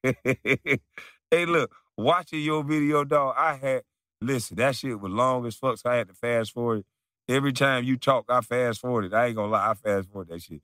hey, 1.31 1.45
look. 1.45 1.71
Watching 1.97 2.41
your 2.41 2.61
video, 2.61 3.05
dog, 3.05 3.35
I 3.37 3.55
had, 3.55 3.83
listen, 4.19 4.57
that 4.57 4.75
shit 4.75 4.99
was 4.99 5.11
long 5.11 5.45
as 5.45 5.55
fuck, 5.55 5.77
so 5.77 5.89
I 5.89 5.95
had 5.95 6.09
to 6.09 6.13
fast 6.13 6.51
forward. 6.51 6.83
Every 7.29 7.53
time 7.53 7.85
you 7.85 7.95
talk, 7.95 8.25
I 8.27 8.41
fast 8.41 8.81
forward 8.81 9.05
it. 9.05 9.13
I 9.13 9.27
ain't 9.27 9.37
gonna 9.37 9.51
lie, 9.51 9.71
I 9.71 9.73
fast 9.75 10.09
forward 10.09 10.27
that 10.27 10.41
shit. 10.41 10.61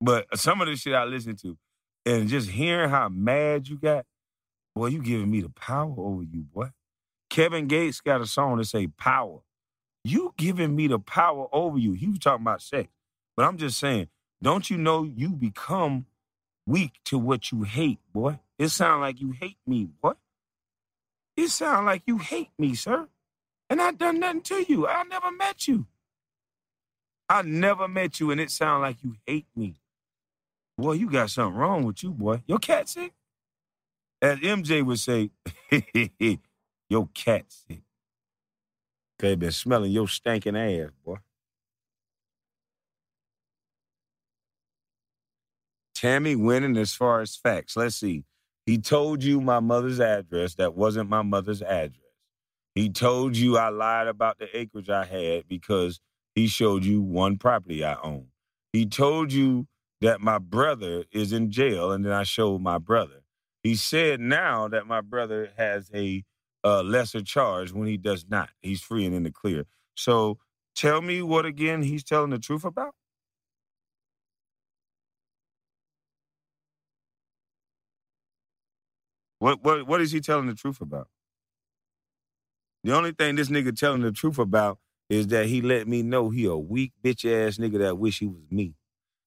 But 0.00 0.26
some 0.38 0.60
of 0.60 0.68
the 0.68 0.76
shit 0.76 0.94
I 0.94 1.04
listen 1.04 1.34
to, 1.42 1.58
and 2.04 2.28
just 2.28 2.50
hearing 2.50 2.90
how 2.90 3.08
mad 3.08 3.66
you 3.66 3.76
got, 3.76 4.06
boy, 4.76 4.86
you 4.86 5.02
giving 5.02 5.30
me 5.30 5.40
the 5.40 5.48
power 5.48 5.94
over 5.98 6.22
you, 6.22 6.42
boy. 6.42 6.68
Kevin 7.28 7.66
Gates 7.66 8.00
got 8.00 8.20
a 8.20 8.26
song 8.26 8.58
that 8.58 8.66
say 8.66 8.86
power. 8.86 9.40
You 10.04 10.32
giving 10.36 10.76
me 10.76 10.86
the 10.86 11.00
power 11.00 11.48
over 11.52 11.76
you. 11.76 11.94
He 11.94 12.06
was 12.06 12.20
talking 12.20 12.44
about 12.44 12.62
sex. 12.62 12.88
But 13.36 13.46
I'm 13.46 13.56
just 13.56 13.80
saying, 13.80 14.08
don't 14.40 14.70
you 14.70 14.78
know 14.78 15.02
you 15.02 15.30
become 15.30 16.06
weak 16.66 17.00
to 17.06 17.18
what 17.18 17.50
you 17.50 17.64
hate, 17.64 17.98
boy? 18.12 18.38
It 18.58 18.68
sound 18.68 19.02
like 19.02 19.20
you 19.20 19.32
hate 19.32 19.58
me, 19.66 19.88
boy. 20.02 20.12
It 21.36 21.48
sound 21.48 21.86
like 21.86 22.02
you 22.06 22.18
hate 22.18 22.50
me, 22.58 22.74
sir. 22.74 23.08
And 23.68 23.82
I 23.82 23.92
done 23.92 24.20
nothing 24.20 24.42
to 24.42 24.64
you. 24.66 24.86
I 24.86 25.02
never 25.04 25.30
met 25.30 25.68
you. 25.68 25.86
I 27.28 27.42
never 27.42 27.88
met 27.88 28.20
you, 28.20 28.30
and 28.30 28.40
it 28.40 28.50
sound 28.50 28.82
like 28.82 28.98
you 29.02 29.16
hate 29.26 29.46
me. 29.56 29.74
Boy, 30.78 30.92
you 30.92 31.10
got 31.10 31.30
something 31.30 31.56
wrong 31.58 31.84
with 31.84 32.02
you, 32.02 32.10
boy. 32.10 32.42
Your 32.46 32.58
cat 32.58 32.88
sick? 32.88 33.12
As 34.22 34.38
MJ 34.38 34.84
would 34.84 34.98
say, 34.98 35.30
your 36.88 37.08
cat 37.14 37.44
sick. 37.48 37.82
They 39.18 39.34
been 39.34 39.52
smelling 39.52 39.92
your 39.92 40.08
stinking 40.08 40.56
ass, 40.56 40.90
boy. 41.04 41.16
Tammy 45.94 46.36
winning 46.36 46.76
as 46.76 46.94
far 46.94 47.22
as 47.22 47.36
facts. 47.36 47.76
Let's 47.76 47.96
see. 47.96 48.24
He 48.66 48.78
told 48.78 49.22
you 49.22 49.40
my 49.40 49.60
mother's 49.60 50.00
address. 50.00 50.56
That 50.56 50.74
wasn't 50.74 51.08
my 51.08 51.22
mother's 51.22 51.62
address. 51.62 52.02
He 52.74 52.90
told 52.90 53.36
you 53.36 53.56
I 53.56 53.70
lied 53.70 54.06
about 54.06 54.38
the 54.38 54.54
acreage 54.56 54.90
I 54.90 55.04
had 55.04 55.48
because 55.48 56.00
he 56.34 56.46
showed 56.46 56.84
you 56.84 57.00
one 57.00 57.38
property 57.38 57.84
I 57.84 57.96
own. 58.02 58.26
He 58.72 58.84
told 58.84 59.32
you 59.32 59.66
that 60.02 60.20
my 60.20 60.38
brother 60.38 61.04
is 61.10 61.32
in 61.32 61.50
jail, 61.50 61.92
and 61.92 62.04
then 62.04 62.12
I 62.12 62.24
showed 62.24 62.60
my 62.60 62.76
brother. 62.76 63.22
He 63.62 63.74
said 63.76 64.20
now 64.20 64.68
that 64.68 64.86
my 64.86 65.00
brother 65.00 65.50
has 65.56 65.90
a 65.94 66.22
uh, 66.62 66.82
lesser 66.82 67.22
charge 67.22 67.72
when 67.72 67.88
he 67.88 67.96
does 67.96 68.26
not. 68.28 68.50
He's 68.60 68.82
free 68.82 69.06
and 69.06 69.14
in 69.14 69.22
the 69.22 69.30
clear. 69.30 69.64
So 69.94 70.38
tell 70.74 71.00
me 71.00 71.22
what 71.22 71.46
again 71.46 71.82
he's 71.82 72.04
telling 72.04 72.30
the 72.30 72.38
truth 72.38 72.64
about? 72.64 72.94
What 79.38 79.62
what 79.64 79.86
what 79.86 80.00
is 80.00 80.12
he 80.12 80.20
telling 80.20 80.46
the 80.46 80.54
truth 80.54 80.80
about? 80.80 81.08
The 82.84 82.94
only 82.96 83.12
thing 83.12 83.36
this 83.36 83.48
nigga 83.48 83.76
telling 83.76 84.02
the 84.02 84.12
truth 84.12 84.38
about 84.38 84.78
is 85.10 85.26
that 85.28 85.46
he 85.46 85.60
let 85.62 85.86
me 85.88 86.02
know 86.02 86.30
he 86.30 86.44
a 86.46 86.56
weak 86.56 86.92
bitch 87.04 87.24
ass 87.26 87.56
nigga 87.58 87.78
that 87.80 87.98
wish 87.98 88.18
he 88.20 88.26
was 88.26 88.42
me. 88.50 88.74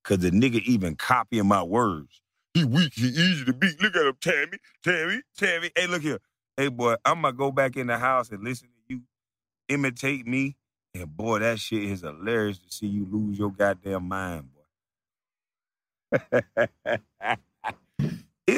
Cause 0.03 0.19
the 0.19 0.31
nigga 0.31 0.61
even 0.63 0.95
copying 0.95 1.47
my 1.47 1.63
words. 1.63 2.21
He 2.53 2.63
weak, 2.65 2.93
he 2.95 3.07
easy 3.07 3.45
to 3.45 3.53
beat. 3.53 3.81
Look 3.81 3.95
at 3.95 4.05
him, 4.05 4.17
Tammy, 4.21 4.57
Tammy, 4.83 5.21
Tammy. 5.37 5.71
Hey, 5.75 5.87
look 5.87 6.01
here. 6.03 6.19
Hey 6.57 6.67
boy, 6.69 6.95
I'm 7.05 7.21
gonna 7.21 7.33
go 7.33 7.51
back 7.51 7.75
in 7.77 7.87
the 7.87 7.97
house 7.97 8.29
and 8.31 8.43
listen 8.43 8.67
to 8.69 8.95
you 8.95 9.01
imitate 9.69 10.27
me. 10.27 10.55
And 10.93 11.15
boy, 11.15 11.39
that 11.39 11.59
shit 11.59 11.83
is 11.83 12.01
hilarious 12.01 12.57
to 12.59 12.71
see 12.71 12.87
you 12.87 13.07
lose 13.11 13.37
your 13.39 13.51
goddamn 13.51 14.07
mind, 14.07 14.49
boy. 14.53 14.61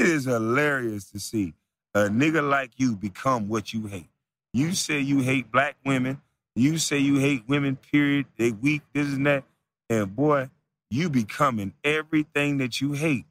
it 0.01 0.07
is 0.07 0.25
hilarious 0.25 1.11
to 1.11 1.19
see 1.19 1.53
a 1.93 2.05
nigga 2.05 2.47
like 2.47 2.71
you 2.77 2.95
become 2.95 3.47
what 3.47 3.71
you 3.71 3.85
hate. 3.85 4.09
You 4.51 4.73
say 4.73 4.99
you 4.99 5.19
hate 5.19 5.51
black 5.51 5.75
women. 5.85 6.21
You 6.55 6.79
say 6.79 6.97
you 6.97 7.19
hate 7.19 7.43
women, 7.47 7.75
period. 7.75 8.25
They 8.35 8.51
weak, 8.51 8.81
this 8.93 9.07
and 9.07 9.27
that. 9.27 9.43
And 9.89 10.15
boy, 10.15 10.49
you 10.89 11.09
becoming 11.09 11.73
everything 11.83 12.57
that 12.57 12.81
you 12.81 12.93
hate. 12.93 13.25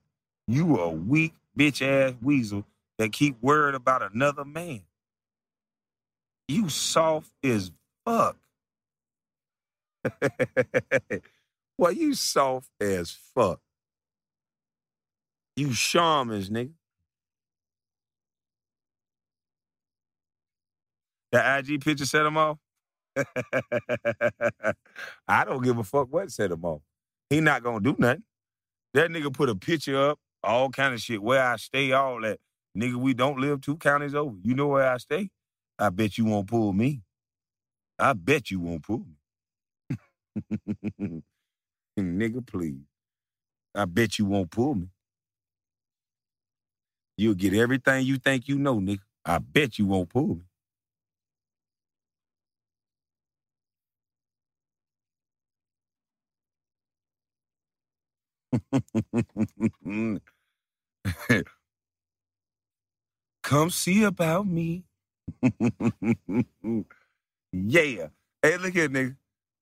You 0.47 0.79
a 0.79 0.89
weak 0.89 1.35
bitch 1.59 1.83
ass 1.83 2.15
weasel 2.23 2.65
that 2.99 3.13
keep 3.13 3.37
worried 3.43 3.75
about 3.75 4.03
another 4.03 4.45
man. 4.45 4.83
You 6.47 6.69
soft 6.69 7.33
as 7.43 7.73
fuck. 8.05 8.37
well, 11.79 11.93
you 11.93 12.15
soft 12.15 12.71
as 12.81 13.11
fuck. 13.35 13.61
You 15.57 15.73
shamans, 15.73 16.51
nigga. 16.51 16.73
The 21.33 21.59
IG 21.59 21.83
picture 21.83 22.07
set 22.07 22.27
him 22.27 22.37
off. 22.37 22.59
I 25.29 25.45
don't 25.45 25.63
give 25.63 25.79
a 25.79 25.85
fuck 25.85 26.09
what 26.13 26.31
set 26.31 26.51
him 26.53 26.65
off. 26.65 26.83
He 27.31 27.41
not 27.41 27.63
gonna 27.63 27.81
do 27.81 27.97
nothing. 27.99 28.25
That 28.95 29.11
nigga 29.11 29.33
put 29.33 29.49
a 29.49 29.55
picture 29.55 30.11
up, 30.11 30.19
all 30.43 30.71
kind 30.71 30.95
of 30.95 31.01
shit, 31.01 31.23
where 31.23 31.43
I 31.45 31.57
stay, 31.57 31.93
all 31.93 32.21
that. 32.23 32.39
Nigga, 32.77 32.97
we 32.97 33.15
don't 33.15 33.39
live 33.39 33.61
two 33.61 33.77
counties 33.77 34.15
over. 34.15 34.37
You 34.43 34.55
know 34.55 34.69
where 34.69 34.91
I 34.91 34.97
stay? 34.99 35.31
I 35.79 35.91
bet 35.91 36.19
you 36.19 36.25
won't 36.25 36.49
pull 36.49 36.73
me. 36.73 37.03
I 37.99 38.13
bet 38.15 38.51
you 38.51 38.61
won't 38.61 38.83
pull 38.83 39.05
me. 41.01 41.23
nigga, 42.01 42.47
please. 42.47 42.83
I 43.75 43.85
bet 43.85 44.19
you 44.19 44.27
won't 44.27 44.51
pull 44.51 44.75
me. 44.75 44.89
You'll 47.21 47.35
get 47.35 47.55
everything 47.55 48.07
you 48.07 48.19
think 48.19 48.49
you 48.49 48.59
know, 48.59 48.77
nigga. 48.81 49.01
I 49.27 49.39
bet 49.39 49.79
you 49.79 49.87
won't 49.87 50.09
pull 50.09 50.41
me. 59.83 60.21
Come 63.43 63.71
see 63.71 64.05
about 64.05 64.47
me. 64.47 64.85
yeah. 67.53 68.09
Hey, 68.43 68.57
look 68.59 68.75
here, 68.75 68.89
nigga. 68.89 69.17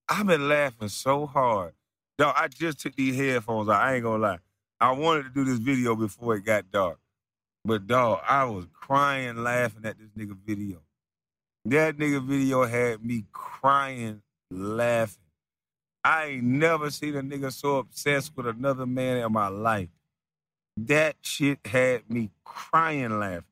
I've 0.09 0.27
been 0.27 0.49
laughing 0.49 0.89
so 0.91 1.27
hard. 1.27 1.75
Dog, 2.19 2.35
I 2.39 2.49
just 2.49 2.81
took 2.81 2.97
these 2.97 3.17
headphones 3.17 3.69
out. 3.69 3.83
I 3.83 3.97
ain't 3.97 4.05
gonna 4.05 4.23
lie. 4.23 4.39
I 4.81 4.93
wanted 4.93 5.25
to 5.25 5.31
do 5.31 5.45
this 5.45 5.59
video 5.59 5.97
before 5.97 6.37
it 6.37 6.45
got 6.45 6.71
dark. 6.71 6.99
But 7.65 7.87
dog, 7.87 8.21
I 8.29 8.45
was 8.45 8.67
crying 8.73 9.43
laughing 9.43 9.85
at 9.85 9.97
this 9.99 10.09
nigga 10.17 10.37
video. 10.47 10.79
That 11.65 11.99
nigga 11.99 12.25
video 12.25 12.65
had 12.65 13.05
me 13.05 13.25
crying 13.33 14.23
laughing. 14.51 15.23
I 16.03 16.25
ain't 16.27 16.45
never 16.45 16.91
seen 16.91 17.17
a 17.17 17.23
nigga 17.23 17.53
so 17.53 17.77
obsessed 17.77 18.37
with 18.37 18.47
another 18.47 18.87
man 18.87 19.19
in 19.19 19.33
my 19.33 19.49
life. 19.49 19.89
That 20.77 21.17
shit 21.23 21.59
had 21.67 22.09
me 22.09 22.31
crying 22.45 23.19
laughing. 23.19 23.45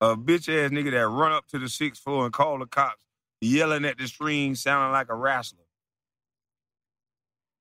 A 0.00 0.16
bitch 0.16 0.48
ass 0.48 0.70
nigga 0.70 0.90
that 0.92 1.08
run 1.08 1.32
up 1.32 1.46
to 1.48 1.58
the 1.58 1.68
sixth 1.68 2.02
floor 2.02 2.24
and 2.24 2.32
call 2.32 2.58
the 2.58 2.66
cops, 2.66 2.98
yelling 3.40 3.84
at 3.84 3.98
the 3.98 4.08
screen, 4.08 4.56
sounding 4.56 4.92
like 4.92 5.08
a 5.10 5.14
wrestler. 5.14 5.60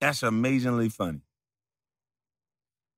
That's 0.01 0.23
amazingly 0.23 0.89
funny. 0.89 1.21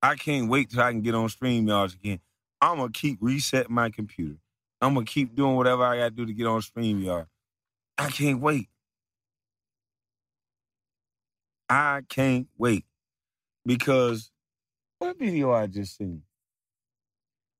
I 0.05 0.15
can't 0.15 0.49
wait 0.49 0.69
till 0.69 0.81
I 0.81 0.91
can 0.91 1.01
get 1.01 1.15
on 1.15 1.27
StreamYards 1.29 1.95
again. 1.95 2.19
I'm 2.61 2.77
gonna 2.77 2.91
keep 2.91 3.17
resetting 3.21 3.73
my 3.73 3.89
computer. 3.89 4.37
I'm 4.79 4.93
gonna 4.93 5.03
keep 5.03 5.33
doing 5.33 5.55
whatever 5.55 5.83
I 5.83 5.97
gotta 5.97 6.11
do 6.11 6.27
to 6.27 6.33
get 6.33 6.45
on 6.45 6.61
StreamYard. 6.61 7.25
I 7.97 8.11
can't 8.11 8.39
wait. 8.39 8.69
I 11.67 12.01
can't 12.07 12.47
wait 12.55 12.85
because 13.65 14.29
what 14.99 15.17
video 15.17 15.51
I 15.51 15.65
just 15.65 15.97
seen? 15.97 16.21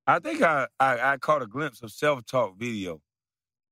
I 0.05 0.19
think 0.19 0.43
I, 0.43 0.67
I, 0.79 1.13
I 1.13 1.17
caught 1.17 1.41
a 1.41 1.47
glimpse 1.47 1.81
of 1.81 1.91
self-talk 1.91 2.60
video. 2.60 3.01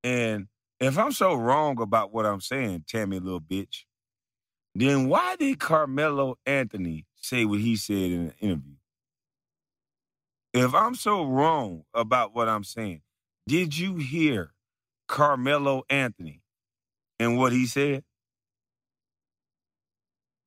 And 0.04 0.48
if 0.80 0.98
I'm 0.98 1.12
so 1.12 1.36
wrong 1.36 1.80
about 1.80 2.12
what 2.12 2.26
I'm 2.26 2.42
saying, 2.42 2.86
Tammy 2.88 3.20
little 3.20 3.40
bitch, 3.40 3.84
then 4.74 5.10
why 5.10 5.36
did 5.36 5.60
Carmelo 5.60 6.40
Anthony 6.48 7.06
say 7.24 7.46
what 7.46 7.60
he 7.60 7.76
said 7.76 7.98
in 7.98 8.22
an 8.22 8.34
interview? 8.40 8.74
If 10.54 10.76
I'm 10.76 10.96
so 10.96 11.26
wrong 11.26 11.84
about 11.94 12.36
what 12.36 12.48
I'm 12.50 12.64
saying, 12.64 13.02
did 13.48 13.78
you 13.78 13.96
hear 13.96 14.54
Carmelo 15.08 15.84
Anthony 15.90 16.42
and 17.20 17.38
what 17.38 17.52
he 17.54 17.66
said? 17.66 18.04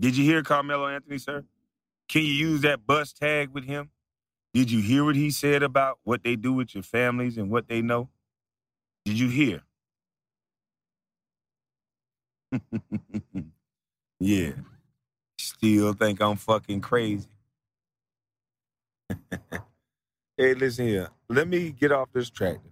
Did 0.00 0.16
you 0.16 0.24
hear 0.24 0.42
Carmelo 0.42 0.88
Anthony, 0.88 1.18
sir? 1.18 1.44
Can 2.08 2.22
you 2.22 2.32
use 2.32 2.60
that 2.62 2.86
bus 2.86 3.12
tag 3.12 3.50
with 3.50 3.64
him? 3.64 3.90
Did 4.54 4.70
you 4.70 4.80
hear 4.80 5.04
what 5.04 5.16
he 5.16 5.30
said 5.30 5.62
about 5.62 5.98
what 6.04 6.24
they 6.24 6.36
do 6.36 6.52
with 6.52 6.74
your 6.74 6.82
families 6.82 7.36
and 7.36 7.50
what 7.50 7.68
they 7.68 7.82
know? 7.82 8.10
Did 9.04 9.18
you 9.18 9.28
hear? 9.28 9.62
yeah. 14.20 14.52
Still 15.66 15.94
think 15.94 16.22
I'm 16.22 16.36
fucking 16.36 16.80
crazy. 16.80 17.26
hey, 20.36 20.54
listen 20.54 20.86
here. 20.86 21.08
Let 21.28 21.48
me 21.48 21.72
get 21.72 21.90
off 21.90 22.08
this 22.12 22.30
tractor. 22.30 22.70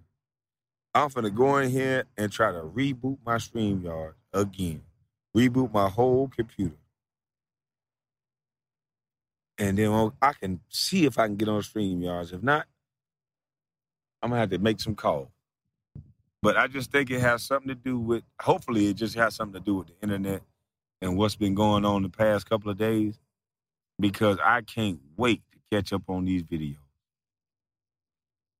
I'm 0.93 1.09
finna 1.09 1.35
go 1.35 1.57
in 1.57 1.71
here 1.71 2.05
and 2.17 2.31
try 2.31 2.53
to 2.53 2.61
reboot 2.61 3.17
my 3.25 3.35
StreamYard 3.35 4.13
again. 4.31 4.81
Reboot 5.35 5.73
my 5.73 5.89
whole 5.89 6.29
computer. 6.29 6.77
And 9.57 9.77
then 9.77 9.91
I'll- 9.91 10.15
can 10.39 10.61
see 10.69 11.05
if 11.05 11.19
I 11.19 11.27
can 11.27 11.35
get 11.35 11.49
on 11.49 11.63
StreamYards. 11.63 12.31
If 12.31 12.43
not, 12.43 12.65
I'm 14.21 14.29
gonna 14.29 14.39
have 14.39 14.51
to 14.51 14.57
make 14.57 14.79
some 14.79 14.95
calls. 14.95 15.27
But 16.41 16.55
I 16.55 16.67
just 16.67 16.93
think 16.93 17.11
it 17.11 17.19
has 17.19 17.43
something 17.43 17.67
to 17.67 17.75
do 17.75 17.99
with 17.99 18.23
hopefully 18.41 18.87
it 18.87 18.93
just 18.93 19.15
has 19.15 19.35
something 19.35 19.61
to 19.61 19.65
do 19.65 19.75
with 19.75 19.87
the 19.87 19.95
internet 20.01 20.43
and 21.01 21.17
what's 21.17 21.35
been 21.35 21.55
going 21.55 21.85
on 21.85 22.03
the 22.03 22.09
past 22.09 22.49
couple 22.49 22.71
of 22.71 22.77
days. 22.77 23.19
Because 23.99 24.37
I 24.43 24.61
can't 24.61 24.99
wait 25.17 25.41
to 25.53 25.59
catch 25.75 25.93
up 25.93 26.03
on 26.09 26.25
these 26.25 26.43
videos. 26.43 26.77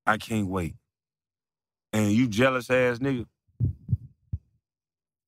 I 0.05 0.17
can't 0.17 0.47
wait. 0.47 0.75
And 1.93 2.11
you 2.11 2.27
jealous 2.27 2.69
ass 2.69 2.99
nigga, 2.99 3.25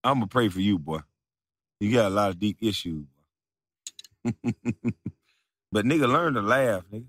I'm 0.04 0.16
gonna 0.16 0.28
pray 0.28 0.50
for 0.50 0.62
you, 0.62 0.80
boy. 0.80 1.00
You 1.80 1.94
got 1.94 2.08
a 2.08 2.16
lot 2.16 2.30
of 2.32 2.40
deep 2.40 2.58
issues. 2.62 3.06
But 5.72 5.86
nigga, 5.86 6.08
learn 6.12 6.34
to 6.36 6.42
laugh, 6.42 6.86
nigga. 6.94 7.06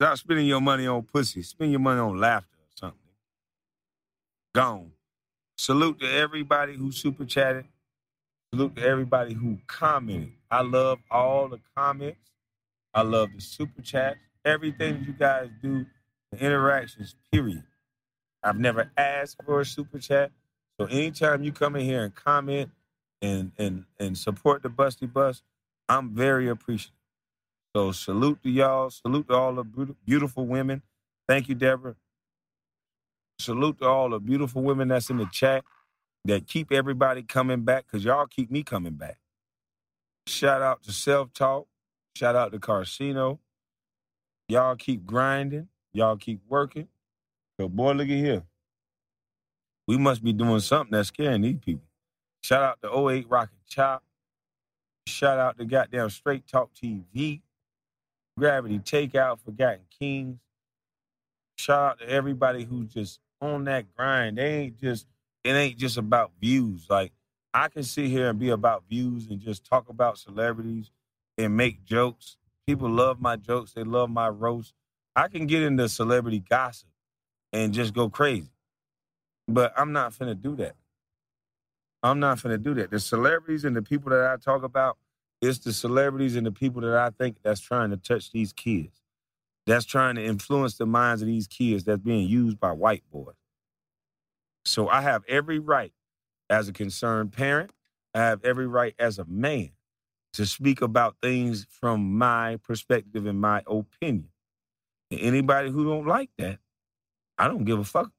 Stop 0.00 0.18
spending 0.18 0.46
your 0.46 0.60
money 0.60 0.86
on 0.86 1.02
pussy. 1.02 1.42
Spend 1.42 1.70
your 1.70 1.80
money 1.80 2.00
on 2.00 2.18
laughter 2.18 2.56
or 2.58 2.68
something. 2.76 2.98
Gone. 4.54 4.92
Salute 5.56 6.00
to 6.00 6.10
everybody 6.12 6.76
who 6.76 6.92
super 6.92 7.24
chatted. 7.24 7.66
Salute 8.52 8.76
to 8.76 8.82
everybody 8.82 9.34
who 9.34 9.58
commented. 9.68 10.32
I 10.50 10.62
love 10.62 11.00
all 11.10 11.48
the 11.48 11.60
comments. 11.76 12.18
I 12.94 13.02
love 13.02 13.30
the 13.34 13.42
super 13.42 13.82
chats. 13.82 14.18
Everything 14.44 15.04
you 15.06 15.12
guys 15.14 15.50
do, 15.62 15.86
the 16.32 16.38
interactions, 16.44 17.16
period. 17.32 17.64
I've 18.42 18.58
never 18.58 18.90
asked 18.96 19.38
for 19.46 19.60
a 19.60 19.66
super 19.66 19.98
chat. 19.98 20.32
So 20.80 20.86
anytime 20.86 21.44
you 21.44 21.52
come 21.52 21.76
in 21.76 21.84
here 21.84 22.04
and 22.04 22.14
comment 22.14 22.70
and 23.22 23.52
and 23.58 23.84
and 24.00 24.18
support 24.18 24.62
the 24.62 24.70
Busty 24.70 25.12
Bus, 25.12 25.42
I'm 25.88 26.10
very 26.14 26.48
appreciative. 26.48 26.94
So 27.76 27.92
salute 27.92 28.42
to 28.44 28.50
y'all. 28.50 28.90
Salute 28.90 29.28
to 29.28 29.34
all 29.34 29.54
the 29.54 29.64
beautiful 30.06 30.46
women. 30.46 30.82
Thank 31.28 31.48
you, 31.48 31.54
Deborah. 31.56 31.96
Salute 33.40 33.78
to 33.80 33.86
all 33.88 34.10
the 34.10 34.20
beautiful 34.20 34.62
women 34.62 34.88
that's 34.88 35.10
in 35.10 35.18
the 35.18 35.26
chat 35.32 35.64
that 36.28 36.46
keep 36.46 36.70
everybody 36.70 37.22
coming 37.22 37.62
back 37.62 37.86
because 37.86 38.04
y'all 38.04 38.26
keep 38.26 38.50
me 38.50 38.62
coming 38.62 38.92
back. 38.92 39.18
Shout 40.26 40.60
out 40.60 40.82
to 40.82 40.92
Self 40.92 41.32
Talk. 41.32 41.66
Shout 42.14 42.36
out 42.36 42.52
to 42.52 42.58
Karceno. 42.58 43.38
Y'all 44.48 44.76
keep 44.76 45.06
grinding. 45.06 45.68
Y'all 45.92 46.16
keep 46.16 46.40
working. 46.46 46.86
So, 47.58 47.68
boy, 47.68 47.92
look 47.92 48.08
at 48.08 48.16
here. 48.16 48.42
We 49.86 49.96
must 49.96 50.22
be 50.22 50.34
doing 50.34 50.60
something 50.60 50.92
that's 50.92 51.08
scaring 51.08 51.40
these 51.40 51.58
people. 51.64 51.86
Shout 52.42 52.62
out 52.62 52.78
to 52.82 53.08
08 53.10 53.26
Rocket 53.28 53.58
Chop. 53.66 54.04
Shout 55.06 55.38
out 55.38 55.56
to 55.58 55.64
goddamn 55.64 56.10
Straight 56.10 56.46
Talk 56.46 56.70
TV. 56.74 57.40
Gravity 58.38 58.78
Takeout, 58.80 59.40
Forgotten 59.40 59.86
Kings. 59.98 60.38
Shout 61.56 61.92
out 61.92 61.98
to 62.00 62.08
everybody 62.08 62.64
who's 62.64 62.92
just 62.92 63.18
on 63.40 63.64
that 63.64 63.86
grind. 63.96 64.36
They 64.36 64.54
ain't 64.56 64.78
just, 64.78 65.06
it 65.44 65.52
ain't 65.52 65.78
just 65.78 65.96
about 65.96 66.32
views. 66.40 66.86
Like, 66.88 67.12
I 67.54 67.68
can 67.68 67.82
sit 67.82 68.06
here 68.06 68.28
and 68.28 68.38
be 68.38 68.50
about 68.50 68.84
views 68.88 69.28
and 69.28 69.40
just 69.40 69.64
talk 69.64 69.88
about 69.88 70.18
celebrities 70.18 70.90
and 71.36 71.56
make 71.56 71.84
jokes. 71.84 72.36
People 72.66 72.90
love 72.90 73.20
my 73.20 73.36
jokes. 73.36 73.72
They 73.72 73.84
love 73.84 74.10
my 74.10 74.28
roast. 74.28 74.74
I 75.16 75.28
can 75.28 75.46
get 75.46 75.62
into 75.62 75.88
celebrity 75.88 76.40
gossip 76.48 76.88
and 77.52 77.72
just 77.72 77.94
go 77.94 78.10
crazy. 78.10 78.50
But 79.46 79.72
I'm 79.76 79.92
not 79.92 80.12
finna 80.12 80.40
do 80.40 80.54
that. 80.56 80.76
I'm 82.02 82.20
not 82.20 82.38
finna 82.38 82.62
do 82.62 82.74
that. 82.74 82.90
The 82.90 83.00
celebrities 83.00 83.64
and 83.64 83.74
the 83.74 83.82
people 83.82 84.10
that 84.10 84.30
I 84.30 84.36
talk 84.36 84.62
about, 84.62 84.98
it's 85.40 85.58
the 85.58 85.72
celebrities 85.72 86.36
and 86.36 86.46
the 86.46 86.52
people 86.52 86.82
that 86.82 86.94
I 86.94 87.10
think 87.10 87.38
that's 87.42 87.60
trying 87.60 87.90
to 87.90 87.96
touch 87.96 88.30
these 88.30 88.52
kids. 88.52 89.02
That's 89.66 89.84
trying 89.84 90.16
to 90.16 90.24
influence 90.24 90.76
the 90.76 90.86
minds 90.86 91.22
of 91.22 91.26
these 91.26 91.46
kids 91.46 91.84
that's 91.84 92.00
being 92.00 92.28
used 92.28 92.60
by 92.60 92.72
white 92.72 93.02
boys. 93.10 93.34
So 94.68 94.88
I 94.88 95.00
have 95.00 95.24
every 95.28 95.58
right 95.58 95.92
as 96.50 96.68
a 96.68 96.72
concerned 96.72 97.32
parent, 97.32 97.72
I 98.14 98.20
have 98.20 98.44
every 98.44 98.66
right 98.66 98.94
as 98.98 99.18
a 99.18 99.24
man 99.24 99.70
to 100.34 100.46
speak 100.46 100.82
about 100.82 101.16
things 101.22 101.66
from 101.70 102.18
my 102.18 102.58
perspective 102.62 103.26
and 103.26 103.40
my 103.40 103.62
opinion. 103.66 104.28
And 105.10 105.20
anybody 105.20 105.70
who 105.70 105.84
don't 105.84 106.06
like 106.06 106.30
that, 106.38 106.58
I 107.38 107.48
don't 107.48 107.64
give 107.64 107.78
a 107.78 107.84
fuck. 107.84 108.10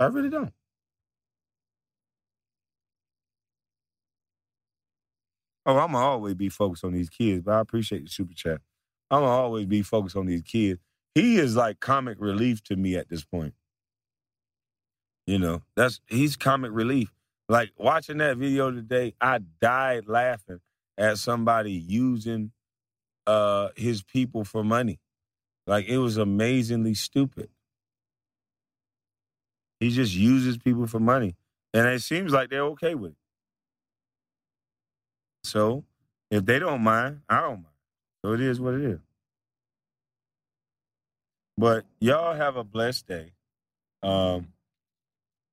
I 0.00 0.06
really 0.06 0.30
don't. 0.30 0.52
Oh, 5.64 5.78
I'm 5.78 5.92
gonna 5.92 6.04
always 6.04 6.34
be 6.34 6.48
focused 6.48 6.84
on 6.84 6.92
these 6.92 7.08
kids, 7.10 7.42
but 7.44 7.52
I 7.54 7.60
appreciate 7.60 8.04
the 8.04 8.10
super 8.10 8.34
chat. 8.34 8.60
I'm 9.10 9.20
gonna 9.20 9.30
always 9.30 9.66
be 9.66 9.82
focused 9.82 10.16
on 10.16 10.26
these 10.26 10.42
kids. 10.42 10.80
He 11.14 11.36
is 11.36 11.54
like 11.56 11.78
comic 11.80 12.18
relief 12.20 12.62
to 12.64 12.76
me 12.76 12.96
at 12.96 13.08
this 13.08 13.24
point. 13.24 13.54
You 15.26 15.38
know, 15.38 15.62
that's 15.76 16.00
he's 16.08 16.36
comic 16.36 16.72
relief. 16.72 17.12
Like 17.48 17.70
watching 17.76 18.18
that 18.18 18.36
video 18.36 18.70
today, 18.70 19.14
I 19.20 19.38
died 19.60 20.08
laughing 20.08 20.60
at 20.98 21.18
somebody 21.18 21.72
using 21.72 22.52
uh 23.26 23.68
his 23.76 24.02
people 24.02 24.44
for 24.44 24.64
money. 24.64 25.00
Like 25.66 25.86
it 25.86 25.98
was 25.98 26.16
amazingly 26.16 26.94
stupid. 26.94 27.48
He 29.80 29.90
just 29.90 30.14
uses 30.14 30.58
people 30.58 30.86
for 30.86 31.00
money. 31.00 31.36
And 31.74 31.86
it 31.86 32.02
seems 32.02 32.32
like 32.32 32.50
they're 32.50 32.62
okay 32.64 32.94
with 32.94 33.12
it. 33.12 33.16
So 35.44 35.84
if 36.30 36.44
they 36.44 36.58
don't 36.58 36.82
mind, 36.82 37.20
I 37.28 37.40
don't 37.40 37.62
mind. 37.62 37.66
So 38.24 38.32
it 38.32 38.40
is 38.40 38.60
what 38.60 38.74
it 38.74 38.82
is. 38.82 39.00
But 41.56 41.84
y'all 42.00 42.34
have 42.34 42.56
a 42.56 42.64
blessed 42.64 43.06
day. 43.06 43.32
Um 44.02 44.48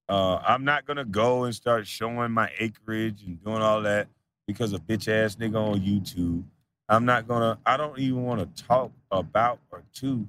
uh 0.10 0.42
I'm 0.46 0.66
not 0.66 0.86
gonna 0.86 1.06
go 1.06 1.44
and 1.46 1.56
start 1.56 1.88
showing 1.88 2.32
my 2.32 2.52
acreage 2.60 3.24
and 3.24 3.44
doing 3.44 3.62
all 3.62 3.82
that 3.84 4.08
because 4.48 4.74
a 4.74 4.80
bitch 4.80 5.08
ass 5.08 5.36
nigga 5.36 5.56
on 5.56 5.80
YouTube. 5.80 6.44
I'm 6.90 7.06
not 7.06 7.28
gonna 7.28 7.60
I 7.66 7.78
don't 7.78 8.00
even 8.00 8.24
wanna 8.24 8.48
talk 8.48 8.92
about 9.12 9.60
or 9.72 9.84
to 9.96 10.28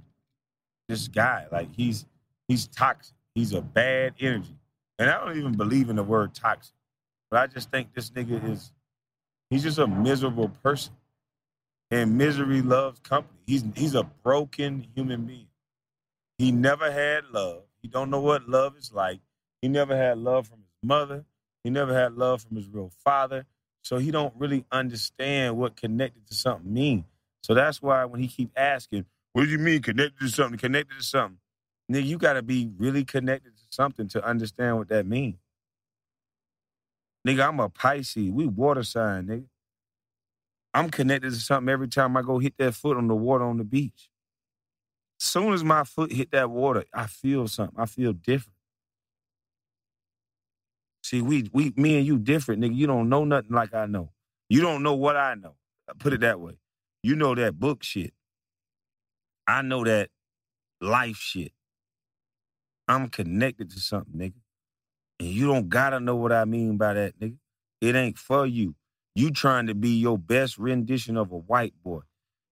this 0.89 1.09
guy. 1.09 1.47
Like 1.51 1.75
he's 1.75 2.07
he's 2.47 2.67
toxic. 2.67 3.15
He's 3.35 3.55
a 3.55 3.63
bad 3.63 4.15
energy. 4.21 4.57
And 4.99 5.09
I 5.09 5.25
don't 5.25 5.39
even 5.39 5.57
believe 5.57 5.89
in 5.89 5.97
the 5.97 6.03
word 6.03 6.35
toxic. 6.35 6.75
But 7.31 7.41
I 7.41 7.47
just 7.47 7.71
think 7.71 7.95
this 7.95 8.11
nigga 8.11 8.51
is 8.51 8.73
he's 9.49 9.63
just 9.63 9.79
a 9.79 9.87
miserable 9.87 10.51
person. 10.63 10.93
And 11.91 12.19
misery 12.19 12.61
loves 12.63 13.01
company. 13.01 13.39
He's 13.47 13.65
he's 13.75 13.95
a 13.95 14.05
broken 14.05 14.87
human 14.95 15.25
being. 15.25 15.47
He 16.39 16.53
never 16.53 16.91
had 16.91 17.25
love. 17.33 17.63
He 17.83 17.89
don't 17.89 18.11
know 18.11 18.21
what 18.21 18.49
love 18.49 18.77
is 18.77 18.93
like. 18.93 19.21
He 19.63 19.69
never 19.69 19.97
had 19.97 20.19
love 20.19 20.49
from 20.49 20.59
his 20.59 20.89
mother. 20.89 21.25
He 21.65 21.71
never 21.71 21.95
had 21.95 22.15
love 22.15 22.43
from 22.43 22.57
his 22.57 22.69
real 22.69 22.91
father. 23.05 23.47
So 23.83 23.99
he 23.99 24.11
don't 24.11 24.35
really 24.37 24.65
understand 24.71 25.57
what 25.57 25.77
connected 25.77 26.27
to 26.29 26.35
something 26.35 26.73
mean. 26.73 27.05
So 27.43 27.55
that's 27.55 27.81
why 27.81 28.05
when 28.05 28.21
he 28.21 28.29
keep 28.29 28.51
asking, 28.57 29.07
what 29.33 29.45
do 29.45 29.51
you 29.51 29.59
mean 29.59 29.83
connected 29.83 30.21
to 30.21 30.29
something? 30.29 30.59
Connected 30.59 30.99
to 30.99 31.05
something. 31.05 31.39
Nigga, 31.91 32.05
you 32.05 32.19
gotta 32.19 32.43
be 32.43 32.71
really 32.79 33.05
connected 33.05 33.57
to 33.57 33.63
something 33.71 34.09
to 34.09 34.25
understand 34.25 34.79
what 34.79 34.89
that 34.89 35.07
means. 35.07 35.37
Nigga, 37.27 37.49
I'm 37.49 37.61
a 37.61 37.69
Pisces. 37.69 38.31
We 38.31 38.47
water 38.47 38.83
sign, 38.83 39.27
nigga. 39.27 39.47
I'm 40.73 40.91
connected 40.91 41.31
to 41.31 41.37
something 41.37 41.69
every 41.71 41.89
time 41.89 42.17
I 42.17 42.23
go 42.23 42.39
hit 42.39 42.55
that 42.59 42.75
foot 42.75 42.97
on 42.97 43.09
the 43.09 43.15
water 43.15 43.45
on 43.45 43.59
the 43.59 43.65
beach. 43.65 44.09
As 45.21 45.27
soon 45.27 45.53
as 45.53 45.65
my 45.65 45.85
foot 45.85 46.13
hit 46.13 46.31
that 46.31 46.51
water, 46.51 46.85
I 46.95 47.07
feel 47.07 47.49
something. 47.49 47.79
I 47.79 47.87
feel 47.87 48.13
different. 48.13 48.57
See, 51.03 51.23
we 51.23 51.49
we 51.53 51.73
me 51.77 51.97
and 51.99 52.07
you 52.07 52.19
different, 52.19 52.63
nigga. 52.63 52.77
You 52.77 52.87
don't 52.87 53.09
know 53.09 53.25
nothing 53.25 53.53
like 53.53 53.75
I 53.75 53.87
know. 53.87 54.11
You 54.49 54.61
don't 54.61 54.83
know 54.83 54.95
what 54.95 55.17
I 55.17 55.35
know. 55.35 55.55
Put 55.99 56.13
it 56.13 56.21
that 56.21 56.41
way. 56.41 56.55
You 57.03 57.17
know 57.17 57.35
that 57.35 57.59
book 57.59 57.83
shit. 57.83 58.13
I 59.47 59.63
know 59.63 59.85
that 59.85 60.11
life 60.81 61.17
shit. 61.17 61.53
I'm 62.89 63.09
connected 63.09 63.71
to 63.71 63.81
something, 63.81 64.15
nigga. 64.21 64.41
And 65.21 65.29
you 65.29 65.47
don't 65.47 65.69
gotta 65.69 66.01
know 66.01 66.17
what 66.17 66.33
I 66.33 66.45
mean 66.45 66.77
by 66.77 66.95
that, 66.95 67.19
nigga. 67.21 67.37
It 67.81 67.95
ain't 67.95 68.19
for 68.19 68.47
you. 68.47 68.75
You 69.15 69.31
trying 69.31 69.67
to 69.67 69.75
be 69.75 69.91
your 69.91 70.19
best 70.19 70.59
rendition 70.59 71.17
of 71.17 71.33
a 71.33 71.39
white 71.39 71.75
boy. 71.83 72.01